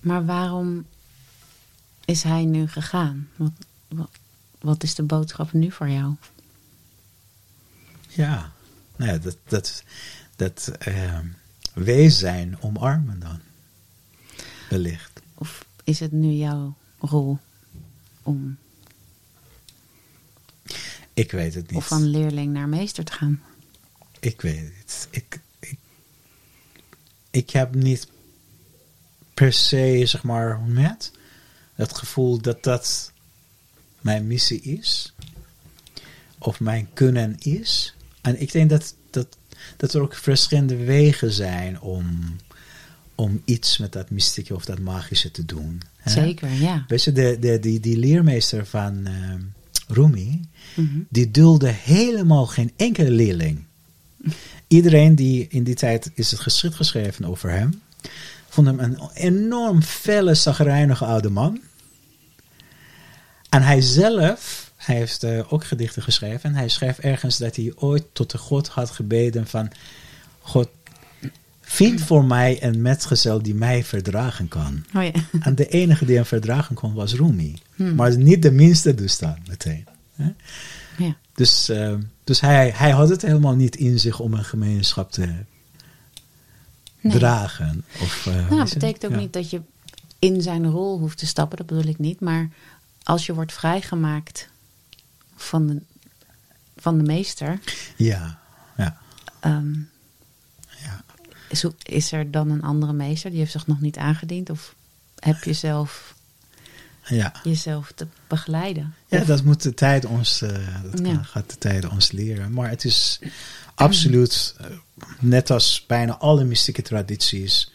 [0.00, 0.86] Maar waarom
[2.04, 3.28] is hij nu gegaan?
[3.36, 3.52] Wat,
[3.88, 4.10] wat,
[4.60, 6.14] wat is de boodschap nu voor jou?
[8.08, 8.52] ja,
[8.96, 9.82] nou ja dat, dat,
[10.36, 10.72] dat
[11.74, 13.40] wees zijn omarmen dan,
[14.68, 15.20] wellicht.
[15.34, 17.38] Of is het nu jouw rol
[18.22, 18.58] om
[21.14, 21.78] Ik weet het niet.
[21.78, 23.42] of van leerling naar meester te gaan?
[24.20, 25.08] Ik weet het.
[25.10, 25.40] Ik,
[27.30, 28.06] ik, heb niet
[29.34, 31.12] per se, zeg maar, je het?
[31.98, 33.12] Gevoel dat dat
[34.00, 35.14] mijn missie is.
[36.38, 37.94] Of mijn kunnen is.
[38.20, 39.36] En ik denk dat, dat,
[39.76, 42.36] dat er ook verschillende wegen zijn om,
[43.14, 45.82] om iets met dat mystieke of dat magische te doen.
[45.96, 46.10] hè?
[46.10, 46.84] Zeker, ja.
[46.88, 49.40] Weet je, de, de, die, die leermeester van ehm,
[49.88, 50.40] Rumi,
[50.74, 50.98] Mhm.
[51.08, 53.64] die dulde helemaal geen enkele leerling.
[54.68, 57.82] Iedereen die in die tijd is het geschrift geschreven over hem,
[58.48, 61.60] vond hem een enorm felle, zagrijnige oude man.
[63.48, 67.72] En hij zelf, hij heeft eh, ook gedichten geschreven, en hij schreef ergens dat hij
[67.74, 69.70] ooit tot de God had gebeden van,
[70.40, 70.68] God,
[71.60, 74.84] vind voor mij een metgezel die mij verdragen kan.
[74.94, 75.12] Oh ja.
[75.40, 77.58] En de enige die hem verdragen kon was Rumi.
[77.74, 77.94] Hmm.
[77.94, 79.86] Maar niet de minste dus dan meteen.
[80.96, 81.16] Ja.
[81.34, 81.94] Dus, eh,
[82.28, 85.34] dus hij, hij had het helemaal niet in zich om een gemeenschap te
[87.00, 87.18] Nee.
[87.18, 87.84] dragen.
[88.00, 89.16] Of, eh, Nou, dat betekent ook Ja.
[89.18, 89.60] niet dat je
[90.18, 92.20] in zijn rol hoeft te stappen, dat bedoel ik niet.
[92.20, 92.48] Maar
[93.02, 94.48] als je wordt vrijgemaakt
[95.36, 95.80] van de,
[96.76, 97.60] van de meester,
[97.96, 98.38] Ja,
[98.76, 98.98] ja,
[99.40, 99.72] ehm,
[100.82, 101.02] ja.
[101.48, 104.50] is, is er dan een andere meester die heeft zich nog niet aangediend?
[104.50, 104.74] Of
[105.18, 106.14] heb je zelf
[107.08, 107.32] ja.
[107.42, 108.94] jezelf te begeleiden?
[109.06, 110.50] Ja, Of- dat moet de tijd ons, dat
[110.94, 111.14] Ja.
[111.14, 112.52] kan- gaat de tijd ons leren.
[112.52, 113.18] Maar het is
[113.74, 114.66] absoluut, eh,
[115.20, 117.72] net als bijna alle mystieke tradities,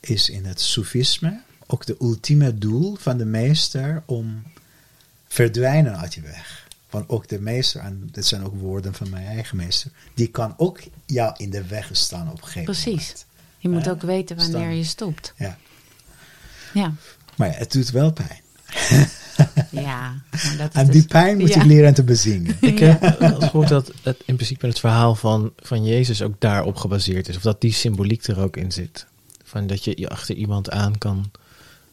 [0.00, 4.42] is in het Soefisme ook de ultieme doel van de meester om
[5.28, 6.66] verdwijnen uit je weg.
[6.90, 10.54] Want ook de meester, en dit zijn ook woorden van mijn eigen meester, die kan
[10.56, 12.84] ook jou in de weg staan op een gegeven Precies.
[12.94, 13.26] moment.
[13.58, 15.32] Je moet Ja, ook weten wanneer je stopt.
[15.36, 15.58] Ja.
[16.74, 16.92] Ja,
[17.38, 18.40] Maar ja, het doet wel pijn.
[19.70, 20.14] ja.
[20.30, 21.60] Maar dat En is die dus- pijn moet ja.
[21.60, 22.56] ik leren te bezingen.
[22.60, 26.40] Ik heb wel eens gehoord dat het in principe het verhaal van, van Jezus ook
[26.40, 27.36] daarop gebaseerd is.
[27.36, 29.06] Of dat die symboliek er ook in zit.
[29.44, 31.30] Van dat je je achter iemand aan kan,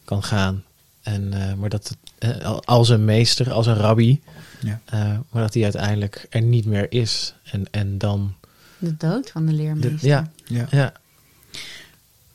[0.03, 0.63] kan gaan.
[1.01, 1.97] En, eh, maar dat het,
[2.39, 4.21] eh, al- als een meester, als een rabbi.
[4.61, 4.79] Ja.
[4.85, 7.33] eh, maar dat die uiteindelijk er niet meer is.
[7.43, 8.33] En, en dan...
[8.77, 9.99] De dood van de leermeester.
[9.99, 10.67] De- ja, Ja.
[10.71, 10.93] ja,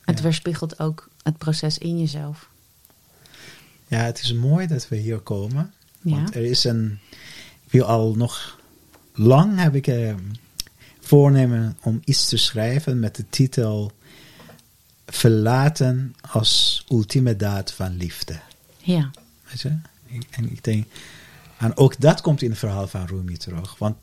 [0.05, 0.23] Het Ja.
[0.25, 2.49] weerspiegelt ook het proces in jezelf.
[3.91, 5.73] Ja, het is mooi dat we hier komen.
[6.01, 6.15] Ja.
[6.15, 6.99] Want er is een.
[7.65, 8.59] Ik wil al nog
[9.15, 10.15] lang heb ik eh,
[11.01, 13.93] voornemen om iets te schrijven met de titel
[15.07, 18.41] Verlaten als ultieme daad van liefde.
[18.79, 19.11] Ja,
[19.49, 19.79] Weet je?
[20.31, 20.87] En ik denk.
[21.59, 23.79] En ook dat komt in het verhaal van Rumi terug.
[23.79, 23.97] Want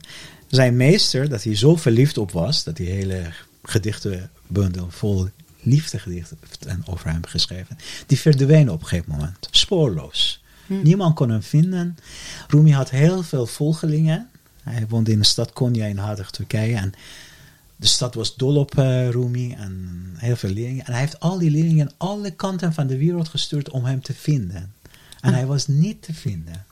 [0.48, 3.32] zijn meester, dat hij zo verliefd op was, dat hij hele
[3.64, 5.30] gedichtenbundel vol
[6.68, 9.48] en over hem geschreven, die verdween op een gegeven moment.
[9.52, 10.44] Spoorloos.
[10.66, 10.82] Hm.
[10.82, 11.98] Niemand kon hem vinden.
[12.48, 14.30] Rumi had heel veel volgelingen.
[14.64, 16.76] Hij woonde in de stad Konya in Hardig, Turkije.
[16.76, 16.94] En
[17.76, 20.86] de stad was dol op eh, Rumi en heel veel leerlingen.
[20.86, 24.14] En hij heeft al die leerlingen alle kanten van de wereld gestuurd om hem te
[24.14, 24.74] vinden.
[25.22, 26.66] En hij was niet te vinden.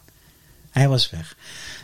[0.70, 1.38] Hij was weg.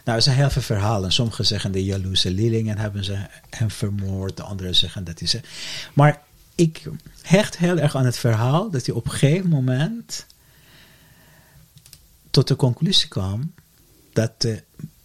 [0.05, 1.12] Nou, er zijn heel veel verhalen.
[1.12, 4.38] Sommigen zeggen de jaloerse leerlingen hebben ze hem vermoord.
[4.38, 5.41] De anderen zeggen dat hij ze...
[5.93, 6.22] Maar
[6.56, 6.84] ik
[7.22, 10.26] hecht heel erg aan het verhaal dat hij op een gegeven moment
[12.30, 13.54] tot de conclusie kwam
[14.14, 14.64] dat de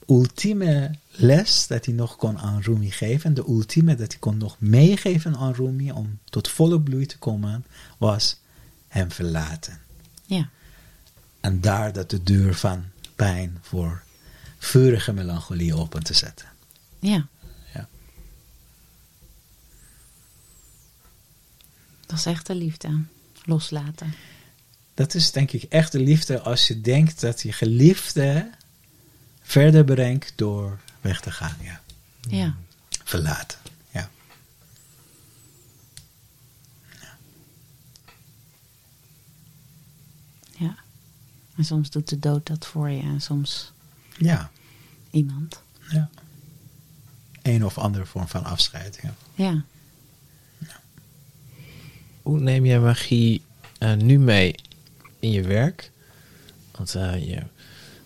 [0.09, 4.57] ultieme les dat hij nog kon aan Rumi geven, de ultieme dat hij kon nog
[4.59, 7.65] meegeven aan Rumi om tot volle bloei te komen,
[7.99, 8.39] was
[8.89, 9.79] hem verlaten.
[10.25, 10.49] ja,
[11.41, 12.85] En daar dat de deur van
[13.15, 14.03] pijn voor
[14.59, 16.47] vurige melancholie open te zetten.
[16.99, 17.11] ja.
[17.11, 17.27] Ja.
[22.07, 23.03] Dat is echte liefde.
[23.45, 24.15] Loslaten.
[24.95, 28.51] Dat is denk ik echte liefde als je denkt dat je geliefde
[29.43, 31.57] verder brengt door weg te gaan.
[31.63, 31.81] Ja.
[32.29, 32.57] Ja,
[33.05, 33.59] Verlaten.
[33.91, 34.11] Ja.
[40.57, 40.77] ja.
[41.57, 43.73] En soms doet de dood dat voor je en soms
[44.19, 44.51] Ja.
[45.11, 45.61] iemand.
[45.89, 46.11] ja.
[47.43, 48.99] Een of andere vorm van afscheid.
[49.03, 49.15] Ja.
[49.35, 49.65] Ja,
[52.27, 53.43] Hoe neem jij magie
[53.79, 54.55] eh, nu mee
[55.21, 55.91] in je werk?
[56.77, 57.47] Want eh, je een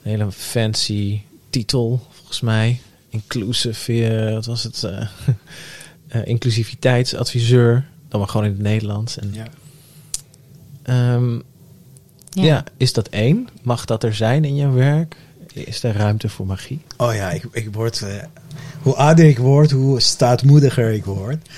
[0.03, 2.81] hele fancy titel, volgens mij.
[3.09, 4.85] Inclusive, eh, wat was het?
[4.85, 5.01] eh,
[6.09, 7.87] eh, inclusiviteitsadviseur.
[8.09, 9.19] Dan maar gewoon in het Nederlands.
[9.19, 9.47] En, Ja.
[10.83, 11.35] ehm,
[12.31, 12.45] ja.
[12.45, 12.65] ja.
[12.77, 13.49] is dat één?
[13.63, 15.17] Mag dat er zijn in jouw werk?
[15.53, 16.81] Is er ruimte voor magie?
[16.97, 18.05] Oh ja, ik, ik word,
[18.83, 21.49] hoe ouder ik word, hoe staatmoediger ik word.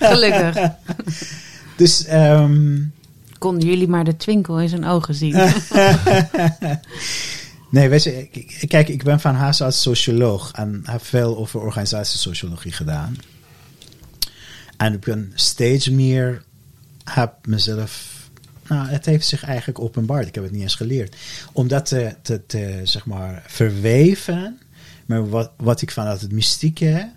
[0.00, 0.56] Gelukkig.
[1.82, 2.80] Dus ehm,
[3.38, 5.32] Konden jullie maar de twinkel in zijn ogen zien.
[7.70, 8.28] nee, weet je,
[8.66, 13.16] kijk, ik ben van huis uit socioloog en heb veel over organisatiesociologie gedaan.
[14.76, 16.42] En ik ben steeds meer,
[17.04, 18.06] heb mezelf,
[18.66, 20.26] nou, het heeft zich eigenlijk openbaard.
[20.26, 21.16] Ik heb het niet eens geleerd.
[21.52, 24.58] Om dat te, te, te zeg maar, verweven
[25.06, 27.10] met wat, wat ik vanuit het mystieke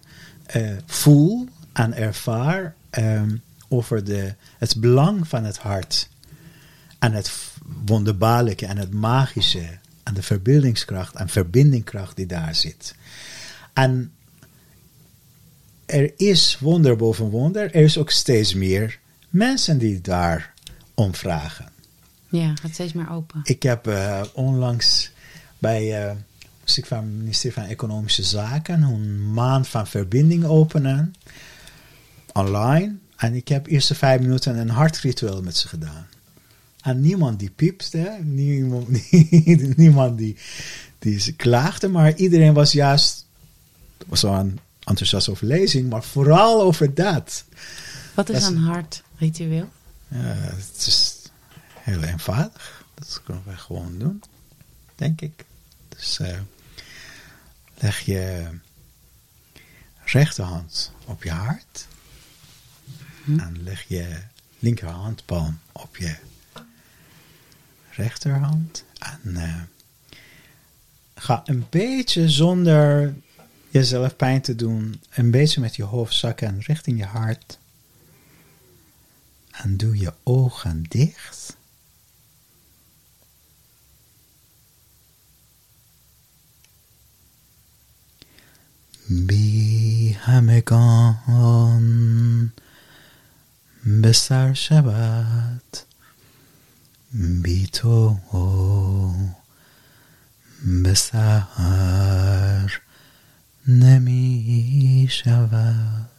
[0.46, 3.30] eh, voel en ervaar ehm,
[3.68, 6.10] over de, het belang van het hart
[7.00, 7.32] en het
[7.86, 12.96] wonderbaarlijke en het magische en de verbeeldingskracht en verbindingkracht die daar zit.
[13.74, 14.14] En
[15.86, 17.64] er is wonder boven wonder.
[17.76, 19.00] Er is ook steeds meer
[19.30, 20.54] mensen die daar
[20.94, 21.70] om vragen.
[22.30, 23.42] Ja, gaat steeds meer open.
[23.44, 25.12] Ik heb eh, onlangs
[25.58, 26.16] bij
[26.66, 31.16] van het ministerie van Economische Zaken een maand van verbinding openen.
[32.34, 32.98] Online.
[33.26, 36.08] En ik heb eerste vijf minuten een hartritueel met ze gedaan.
[36.82, 38.88] En niemand die piepste, niemand,
[39.78, 40.38] niemand die,
[41.00, 43.26] die ze klaagde, maar iedereen was juist
[44.06, 47.46] was wel een enthousiast over lezing, maar vooral over dat.
[48.14, 49.70] Wat is Dat een hart ritueel?
[50.08, 51.22] Ja, het is
[51.80, 52.86] heel eenvoudig.
[52.94, 54.24] Dat kunnen we gewoon doen,
[54.96, 55.46] denk ik.
[55.90, 56.40] Dus eh,
[57.78, 58.48] leg je
[60.04, 61.88] rechterhand op je hart.
[63.26, 63.40] Mhm.
[63.40, 64.22] En leg je
[64.60, 66.16] linkerhandpalm op je
[67.92, 68.84] rechterhand.
[69.00, 69.62] En eh,
[71.16, 73.16] ga een beetje zonder
[73.70, 77.60] jezelf pijn te doen, een beetje met je hoofd zakken richting je hart.
[79.52, 81.58] En doe je ogen dicht.
[89.08, 89.46] Be.
[93.86, 95.78] به سر شود.
[97.42, 98.18] بی تو
[100.84, 102.82] به سر
[103.68, 106.10] نمی شود.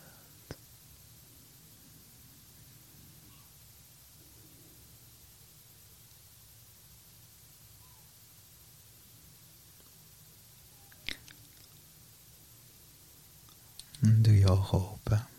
[14.23, 15.36] Doe je ogen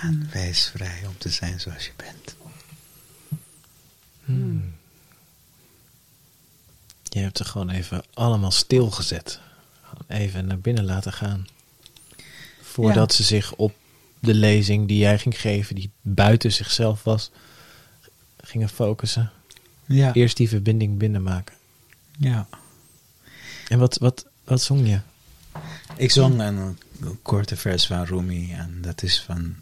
[0.00, 2.36] En wees vrij om te zijn zoals je bent.
[7.02, 9.40] Je hebt er gewoon even allemaal stilgezet.
[10.06, 11.46] Even naar binnen laten gaan.
[12.62, 13.16] Voordat Ja.
[13.16, 13.74] ze zich op
[14.18, 17.30] de lezing die jij ging geven, die buiten zichzelf was,
[18.40, 19.30] gingen focussen.
[19.86, 20.12] Ja.
[20.12, 21.54] Eerst die verbinding binnenmaken.
[22.18, 22.48] ja.
[23.68, 25.00] En wat, wat, wat zong je?
[25.96, 26.78] Ik zong een,
[27.22, 29.56] korte vers van Rumi en dat is van...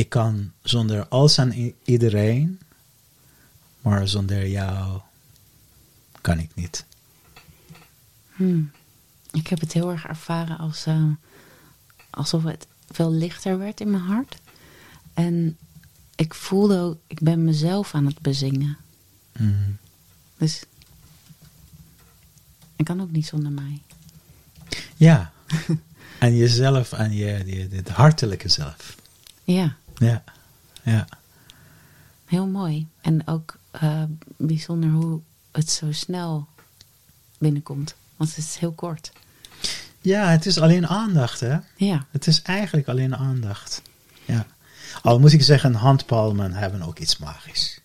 [0.00, 2.60] Ik kan zonder alles aan iedereen,
[3.80, 5.00] maar zonder jou
[6.20, 6.84] kan ik niet.
[8.32, 8.70] Hmm.
[9.30, 11.04] Ik heb het heel erg ervaren als, eh,
[12.10, 14.36] alsof het veel lichter werd in mijn hart.
[15.14, 15.58] En
[16.14, 18.76] ik voelde ook, ik ben mezelf aan het bezingen.
[19.38, 19.76] Mm.
[20.36, 20.64] Dus
[22.76, 23.82] ik kan ook niet zonder mij.
[24.96, 25.32] Ja.
[26.18, 28.98] en jezelf en je, je, het hartelijke zelf.
[29.44, 30.24] Ja, Ja.
[30.82, 31.06] Ja.
[32.26, 32.86] heel mooi.
[33.00, 34.02] En ook eh,
[34.36, 35.20] bijzonder hoe
[35.52, 36.46] het zo snel
[37.38, 37.94] binnenkomt.
[38.16, 39.12] Want het is heel kort.
[40.00, 41.56] Ja, het is alleen aandacht, hè?
[41.76, 43.82] Ja, Het is eigenlijk alleen aandacht.
[44.24, 44.46] Ja.
[45.02, 47.80] Al moet ik zeggen, handpalmen hebben ook iets magisch.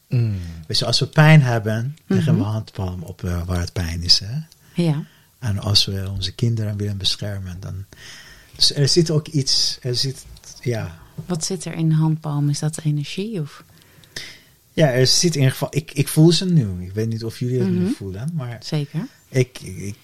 [0.67, 4.19] Weet je, als we pijn hebben, leggen we handpalm op eh, waar het pijn is.
[4.19, 4.37] Hè?
[4.73, 5.03] ja,
[5.39, 7.85] En als we onze kinderen willen beschermen, dan.
[8.55, 9.77] Dus er zit ook iets.
[9.81, 10.25] Er zit,
[10.65, 10.97] ja.
[11.25, 12.49] Wat zit er in handpalm?
[12.49, 13.41] Is dat energie?
[13.41, 13.63] Of?
[14.73, 15.67] ja, er zit in ieder geval.
[15.71, 16.83] Ik, ik voel ze nu.
[16.85, 17.91] Ik weet niet of jullie het nu Mhm.
[17.91, 19.07] voelen, maar Zeker.
[19.29, 19.97] ik, ik,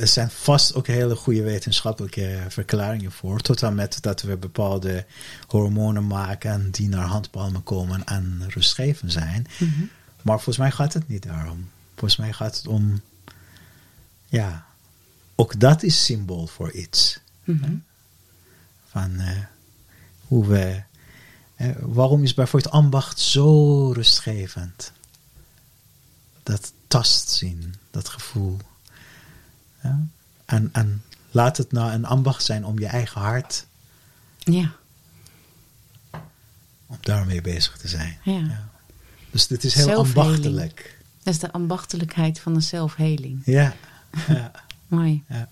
[0.00, 3.40] er zijn vast ook hele goede wetenschappelijke verklaringen voor.
[3.40, 5.06] Tot en met dat we bepaalde
[5.46, 9.46] hormonen maken die naar handpalmen komen en rustgevend zijn.
[9.58, 9.70] Mhm.
[10.22, 11.68] Maar volgens mij gaat het niet daarom.
[11.94, 13.00] Volgens mij gaat het om,
[14.26, 14.66] ja,
[15.34, 17.20] ook dat is symbool voor iets.
[17.44, 17.74] Mhm.
[18.88, 19.36] Van eh,
[20.28, 20.82] hoe we,
[21.54, 24.92] eh, waarom is bijvoorbeeld ambacht zo rustgevend?
[26.42, 28.56] Dat tastzien, dat gevoel.
[29.82, 30.06] Ja?
[30.44, 33.66] En, en laat het nou een ambacht zijn om je eigen hart,
[34.38, 34.72] Ja,
[36.86, 38.18] om daarmee bezig te zijn.
[38.22, 38.68] ja.
[39.30, 40.98] Dus dit is heel ambachtelijk.
[41.22, 43.42] Dat is de ambachtelijkheid van de zelfheling.
[43.44, 43.74] Ja,
[44.28, 44.50] ja,
[44.86, 45.22] Mooi.
[45.28, 45.48] ja.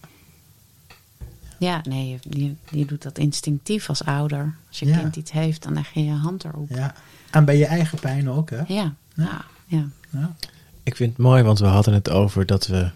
[1.65, 4.55] Ja, nee, je, je, je doet dat instinctief als ouder.
[4.69, 4.99] Als je Ja.
[4.99, 6.69] kind iets heeft, dan leg je je hand erop.
[6.71, 6.95] Ja, ja.
[7.31, 8.63] En bij je eigen pijn ook, hè?
[8.69, 9.45] ja, ja.
[9.67, 9.89] ja.
[10.11, 10.35] Ja.
[10.83, 12.91] Ik vind het mooi, want we hadden het over dat we,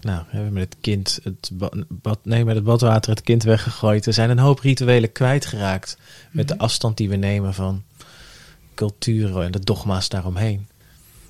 [0.00, 3.42] nou, we hebben met het kind, het ba- bad, nee, met het badwater het kind
[3.42, 4.06] weggegooid.
[4.06, 5.98] Er zijn een hoop rituelen kwijtgeraakt
[6.30, 7.82] met de afstand die we nemen van
[8.74, 10.66] culturen en de dogma's daaromheen.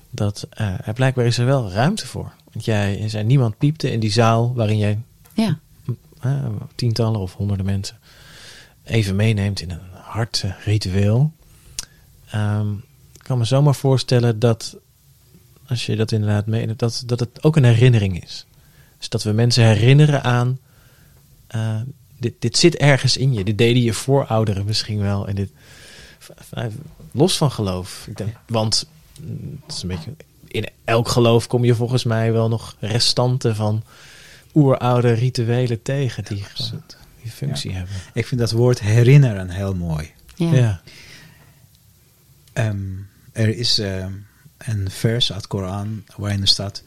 [0.09, 2.31] Dat eh, er blijkbaar is er wel ruimte voor.
[2.51, 4.99] Want jij je zei, niemand piepte in die zaal waarin jij
[5.33, 5.59] ja.
[6.75, 7.97] Tientallen of honderden mensen
[8.83, 11.31] even meeneemt in een hard eh, ritueel.
[12.29, 12.73] Ehm,
[13.13, 14.77] ik kan me zomaar voorstellen dat
[15.67, 18.45] als je dat inderdaad meeneemt, dat, dat het ook een herinnering is.
[18.97, 20.59] Dus dat we mensen herinneren aan,
[21.47, 21.81] eh,
[22.17, 23.43] dit, dit zit ergens in je.
[23.43, 25.27] Dit deden je voorouderen misschien wel.
[25.27, 25.51] En dit,
[27.11, 28.05] los van geloof.
[28.07, 28.87] Ik denk, want
[29.21, 30.13] mm, het is een beetje,
[30.47, 33.83] in elk geloof kom je volgens mij wel nog restanten van
[34.53, 36.83] oeroude rituelen tegen die, gewoon
[37.21, 37.95] die functie hebben.
[38.13, 40.11] Ik vind dat woord herinneren heel mooi.
[40.35, 40.53] ja.
[40.53, 40.81] Ja.
[42.53, 42.77] Ehm,
[43.31, 44.11] er is ehm,
[44.57, 46.83] een vers uit het Koran waarin er staat: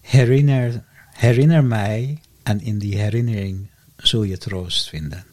[0.00, 3.66] herinner, herinner mij en in die herinnering
[3.96, 5.24] zul je troost vinden.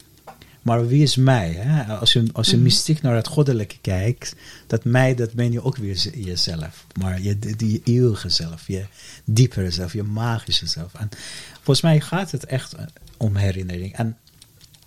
[0.68, 1.52] Maar wie is mij?
[1.52, 1.84] Hè?
[1.98, 2.64] Als je, als je Mhm.
[2.64, 4.36] mystiek naar het goddelijke kijkt,
[4.68, 6.86] dat mij, dat ben je ook weer jezelf.
[7.00, 8.86] Maar je, die, die eeuwige zelf, je
[9.26, 10.94] diepere zelf, je magische zelf.
[10.94, 11.10] En
[11.54, 12.86] volgens mij gaat het echt eh,
[13.18, 13.96] om herinnering.
[13.96, 14.18] En,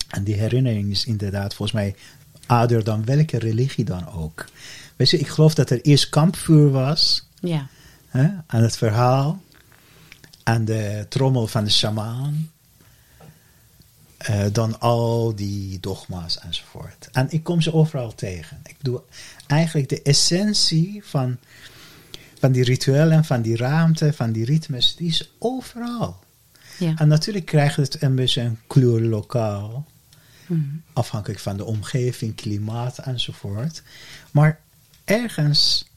[0.08, 1.94] en die herinnering is inderdaad volgens mij
[2.46, 4.44] ouder dan welke religie dan ook.
[4.96, 7.26] Weet je, ik geloof dat er eerst kampvuur was.
[7.40, 7.66] Ja.
[8.08, 9.42] Hè, aan het verhaal.
[10.42, 12.50] Aan de trommel van de shamaan.
[14.20, 17.08] Eh, dan al die dogma's enzovoort.
[17.12, 18.60] En ik kom ze overal tegen.
[18.64, 19.04] Ik bedoel,
[19.46, 21.36] eigenlijk de essentie van,
[22.38, 26.18] van die rituelen, van die ruimte, van die ritmes, die is overal.
[26.78, 26.94] Ja.
[26.96, 29.86] En natuurlijk krijgt het een beetje een kleur lokaal
[30.50, 30.76] Mhm.
[30.92, 33.82] afhankelijk van de omgeving, klimaat enzovoort.
[34.30, 34.60] Maar
[35.04, 35.88] ergens,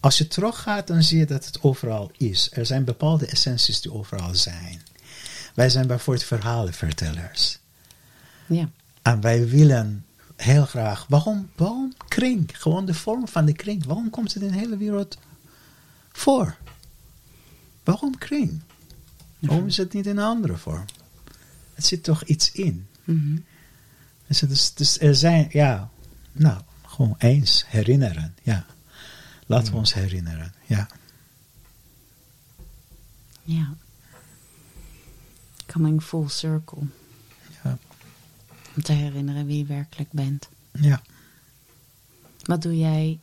[0.00, 2.48] als je teruggaat, dan zie je dat het overal is.
[2.52, 4.82] Er zijn bepaalde essenties die overal zijn.
[5.54, 7.58] Wij zijn bijvoorbeeld verhalenvertellers.
[8.46, 8.68] ja.
[9.02, 10.04] En wij willen
[10.36, 11.06] heel graag.
[11.08, 12.50] Waarom, waarom kring?
[12.52, 13.84] Gewoon de vorm van de kring.
[13.84, 15.18] Waarom komt het in de hele wereld
[16.12, 16.56] voor?
[17.84, 18.60] Waarom kring?
[19.38, 20.84] Waarom is het niet in een andere vorm?
[21.74, 22.86] Het zit toch iets in.
[23.04, 23.36] Mhm.
[24.26, 25.90] Dus, dus er zijn, ja,
[26.32, 28.66] nou, gewoon eens herinneren, ja.
[29.46, 30.88] Laten we ons herinneren, ja.
[33.42, 33.74] Ja.
[35.74, 36.82] Coming full circle.
[37.64, 37.78] Ja.
[38.76, 40.48] Om te herinneren wie je werkelijk bent.
[40.72, 41.02] Ja.
[42.42, 43.20] Wat doe jij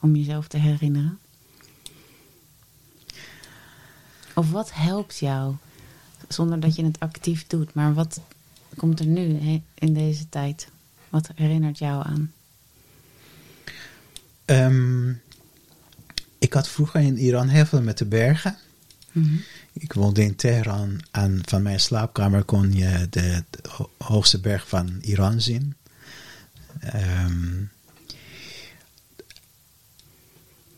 [0.00, 1.18] om jezelf te herinneren?
[4.34, 5.54] Of wat helpt jou
[6.28, 7.74] zonder dat je het actief doet?
[7.74, 8.20] Maar wat
[8.76, 10.68] komt er nu in deze tijd?
[11.08, 12.32] Wat herinnert jou aan?
[14.44, 15.10] Ehm,
[16.38, 18.56] ik had vroeger in Iran heel veel met de bergen.
[19.14, 19.34] Mhm.
[19.72, 24.68] Ik woonde in Teheran en van mijn slaapkamer kon je de, de ho- hoogste berg
[24.68, 25.74] van Iran zien.
[26.80, 27.62] Ehm,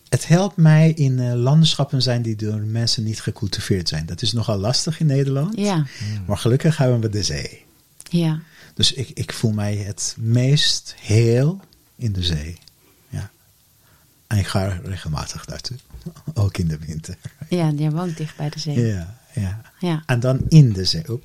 [0.08, 4.06] het helpt mij in eh, landschappen zijn die door mensen niet gecultiveerd zijn.
[4.06, 5.56] Dat is nogal lastig in Nederland.
[5.58, 5.86] Ja,
[6.26, 7.64] Maar gelukkig hebben we de zee.
[8.10, 8.40] ja,
[8.74, 11.60] Dus ik, ik voel mij het meest heel
[11.96, 12.58] in de zee.
[14.26, 15.76] En ik ga regelmatig daartoe.
[16.34, 17.16] Ook in de winter.
[17.48, 17.70] ja.
[17.70, 18.80] Jij woont dicht bij de zee.
[18.86, 19.60] Ja, ja.
[19.78, 21.10] Ja, En dan in de zee.
[21.10, 21.24] Oep,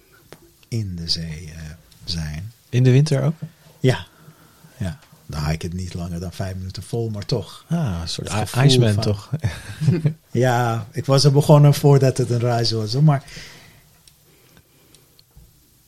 [0.68, 1.62] in de zee eh,
[2.04, 2.52] zijn.
[2.70, 3.36] In de winter ook?
[3.80, 4.06] Ja.
[4.78, 5.00] Ja.
[5.26, 7.66] Dan haal ik het niet langer dan vijf minuten vol, maar toch.
[7.70, 9.30] Ah, een soort Iceman van- toch?
[10.32, 12.94] Ja, ik was er begonnen voordat het een reis was.
[12.94, 13.24] hoor, Maar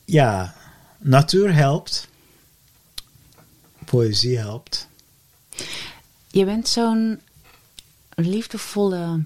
[0.04, 0.54] ja,
[0.98, 2.08] natuur helpt.
[3.84, 4.88] Poëzie helpt.
[6.34, 7.20] Je bent zo'n
[8.14, 9.24] liefdevolle,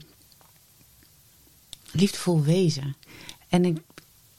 [1.92, 2.96] liefdevol wezen.
[3.48, 3.80] En ik,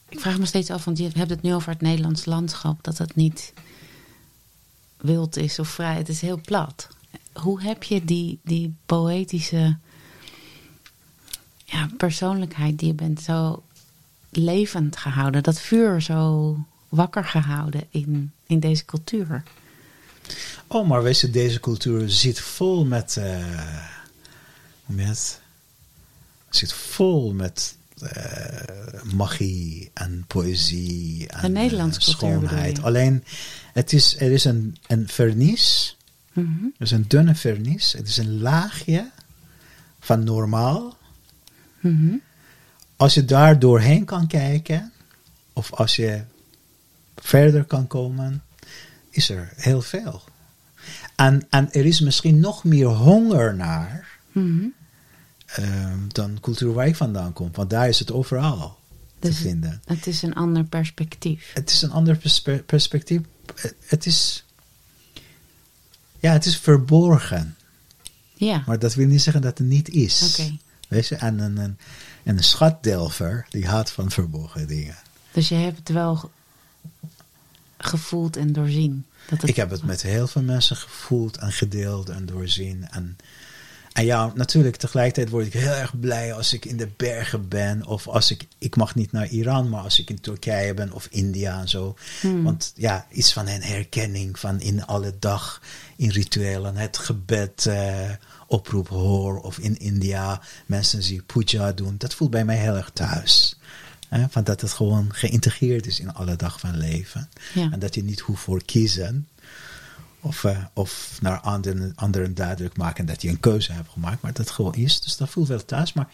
[0.09, 2.97] ik vraag me steeds af, want je hebt het nu over het Nederlands landschap, dat
[2.97, 3.53] het niet
[4.97, 5.95] wild is of vrij.
[5.95, 6.87] Het is heel plat.
[7.33, 9.77] Hoe heb je die, die poëtische
[11.65, 13.63] ja, persoonlijkheid die je bent zo
[14.29, 15.43] levend gehouden?
[15.43, 16.57] Dat vuur zo
[16.89, 19.43] wakker gehouden in, in deze cultuur?
[20.67, 23.17] Oh, maar weet je, deze cultuur zit vol met.
[23.17, 23.97] eh
[24.89, 25.41] met
[26.49, 32.81] zit vol met eh, magie en poëzie en bedoel schoonheid.
[32.81, 33.23] Alleen,
[33.73, 35.97] het is, er is een, een vernis,
[36.77, 39.11] er is een dunne vernis, het is een laagje
[39.99, 40.97] van normaal.
[41.79, 42.15] Mhm.
[42.95, 44.91] Als je daar doorheen kan kijken,
[45.53, 46.21] of als je
[47.15, 48.43] verder kan komen,
[49.09, 50.21] is er heel veel.
[51.15, 54.65] En, en er is misschien nog meer honger naar Mhm.
[55.45, 57.49] ehm, dan cultuur waar ik vandaan kom.
[57.53, 58.77] Want daar is het overal
[59.19, 59.81] Dus te vinden.
[59.85, 61.51] Het is een ander perspectief.
[61.53, 63.21] Het is een ander perspe- perspectief.
[63.85, 64.45] Het is,
[66.19, 67.55] ja, het is verborgen.
[68.33, 70.37] Ja, Maar dat wil niet zeggen dat het niet is.
[70.39, 70.57] oké.
[70.87, 71.77] Weet je, en een, een,
[72.23, 74.97] en een schatdelver, die houdt van verborgen dingen.
[75.31, 76.31] Dus je hebt wel
[77.79, 79.05] gevoeld en doorzien.
[79.29, 82.87] Dat Ik heb het met heel veel mensen gevoeld en gedeeld en doorzien.
[82.91, 83.17] En,
[83.91, 87.85] en ja, natuurlijk, tegelijkertijd word ik heel erg blij als ik in de bergen ben.
[87.85, 91.07] Of als ik, ik mag niet naar Iran, maar als ik in Turkije ben of
[91.09, 91.95] India en zo.
[92.21, 92.43] Hmm.
[92.43, 95.61] Want ja, iets van een herkenning van in alle dag,
[95.95, 98.09] in rituelen, het gebed eh,
[98.47, 99.39] oproep hoor.
[99.39, 101.95] Of in India mensen die puja doen.
[101.97, 103.58] Dat voelt bij mij heel erg thuis.
[104.09, 107.29] Hè, van dat het gewoon geïntegreerd is in alle dag van leven.
[107.53, 107.71] Ja.
[107.71, 109.27] En dat je niet hoeft voor kiezen.
[110.21, 114.21] Of, eh, of naar anderen, anderen duidelijk maken dat je een keuze hebt gemaakt.
[114.21, 115.01] Maar dat het gewoon is.
[115.01, 115.93] Dus dat voelt wel thuis.
[115.93, 116.09] Maar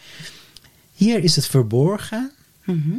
[0.92, 2.32] hier is het verborgen.
[2.64, 2.96] Mhm.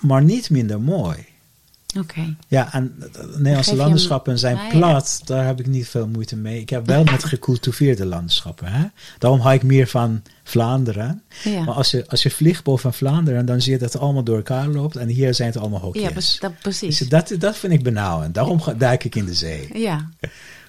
[0.00, 1.26] Maar niet minder mooi.
[1.98, 2.36] Oké.
[2.48, 4.68] Ja, en de Nederlandse Geef je landschappen zijn Ah, ja.
[4.78, 5.20] plat.
[5.24, 6.60] Daar heb ik niet veel moeite mee.
[6.60, 8.66] Ik heb wel met gecultiveerde landschappen.
[8.72, 8.84] Hè?
[9.18, 11.22] Daarom hou ik meer van Vlaanderen.
[11.44, 11.64] Ja.
[11.64, 14.36] Maar als je, als je vliegt boven Vlaanderen, dan zie je dat het allemaal door
[14.36, 14.96] elkaar loopt.
[14.96, 16.32] En hier zijn het allemaal hokjes.
[16.40, 16.98] Ja, dat, precies.
[16.98, 18.34] Dus dat, dat vind ik benauwend.
[18.34, 19.68] Daarom duik ik in de zee.
[19.72, 20.08] Ja,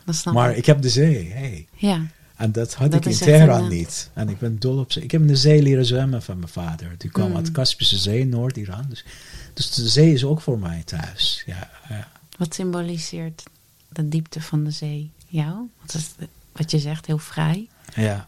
[0.05, 0.57] dat snap Maar ik.
[0.57, 1.31] ik heb de zee.
[1.33, 1.67] Hey.
[1.75, 1.99] Ja,
[2.35, 4.09] En dat had Dat ik in Teheran een, eh, niet.
[4.13, 5.03] En ik ben dol op zee.
[5.03, 6.95] Ik heb in de zee leren zwemmen van mijn vader.
[6.97, 7.35] Die kwam Mm.
[7.35, 8.85] uit de Kaspische Zee, Noord-Iran.
[8.89, 9.05] Dus,
[9.53, 11.43] dus de zee is ook voor mij thuis.
[11.45, 12.07] Ja, ja.
[12.37, 13.43] wat symboliseert
[13.89, 15.69] de diepte van de zee jou?
[15.81, 16.09] Wat, is
[16.51, 17.67] wat je zegt, heel vrij.
[17.95, 18.27] ja.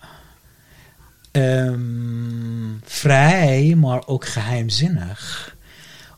[1.32, 5.56] Ehm, vrij, maar ook geheimzinnig.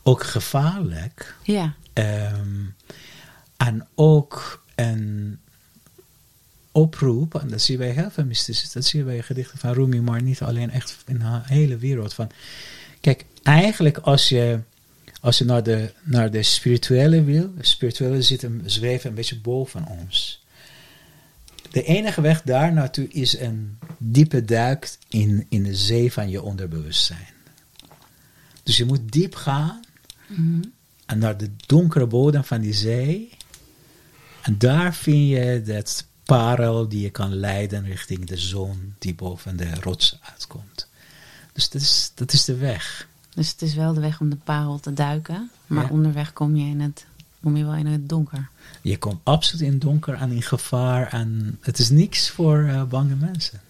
[0.04, 1.36] Ook gevaarlijk.
[1.44, 2.64] Ja, Ehm,
[3.58, 5.40] en ook een
[6.72, 9.74] oproep, en dat zie je bij heel veel mystici, dat zie je bij gedichten van
[9.74, 12.14] Rumi, maar niet alleen echt in de hele wereld.
[12.14, 12.30] Van,
[13.02, 14.60] kijk, eigenlijk als je,
[15.26, 19.40] als je naar, de, naar de spirituele wil, de spirituele zit een, zweven een beetje
[19.40, 20.44] boven ons.
[21.72, 26.42] De enige weg daar naartoe is een diepe duik in, in de zee van je
[26.42, 27.34] onderbewustzijn.
[28.64, 29.80] Dus je moet diep gaan
[30.28, 30.62] Mhm.
[31.06, 33.30] en naar de donkere bodem van die zee.
[34.42, 39.58] En daar vind je dat parel die je kan leiden richting de zon die boven
[39.58, 40.88] de rots uitkomt.
[41.54, 43.08] Dus dat is, dat is de weg.
[43.36, 45.50] Dus het is wel de weg om de parel te duiken.
[45.68, 45.90] Maar Ja.
[45.90, 47.06] onderweg kom je, in het,
[47.42, 48.50] kom je wel in het donker.
[48.82, 51.08] Je komt absoluut in donker en in gevaar.
[51.08, 53.62] En het is niks voor eh, bange mensen.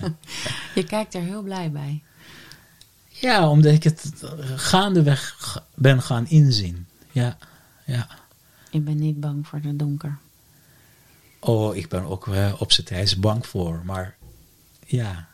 [0.74, 2.02] Je kijkt er heel blij bij.
[3.08, 4.12] Ja, omdat ik het
[4.56, 6.86] gaandeweg ga- ben gaan inzien.
[7.10, 7.36] Ja,
[7.86, 8.08] ja.
[8.70, 10.18] Ik ben niet bang voor de donker.
[11.40, 13.82] Oh, ik ben ook eh, op zijn tijd bang voor.
[13.84, 14.16] Maar
[14.86, 15.28] ja,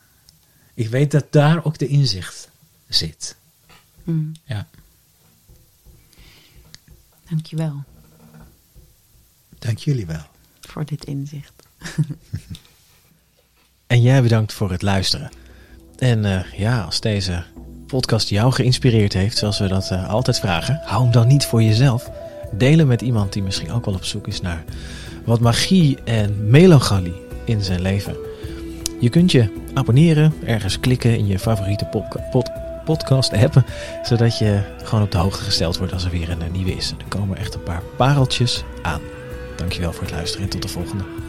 [0.75, 2.51] ik weet dat daar ook de inzicht
[2.89, 3.37] zit.
[4.07, 4.33] Mm.
[4.45, 4.67] Ja,
[7.29, 7.83] Dankjewel
[9.59, 10.23] dank jullie wel.
[10.61, 11.53] voor dit inzicht.
[13.87, 15.31] En jij bedankt voor het luisteren.
[15.99, 17.45] En eh, ja, als deze
[17.87, 21.63] podcast jou geïnspireerd heeft, zoals we dat eh, altijd vragen, hou hem dan niet voor
[21.63, 22.11] jezelf.
[22.53, 24.65] Deel hem met iemand die misschien ook wel op zoek is naar
[25.25, 28.17] wat magie en melancholie in zijn leven.
[29.01, 32.51] Je kunt je abonneren, ergens klikken in je favoriete podca- pod-
[32.87, 33.63] podcast app,
[34.03, 36.91] zodat je gewoon op de hoogte gesteld wordt als er weer een eh, nieuwe is.
[36.91, 39.01] En er komen echt een paar pareltjes aan.
[39.57, 41.26] Dankjewel voor het luisteren en tot de volgende.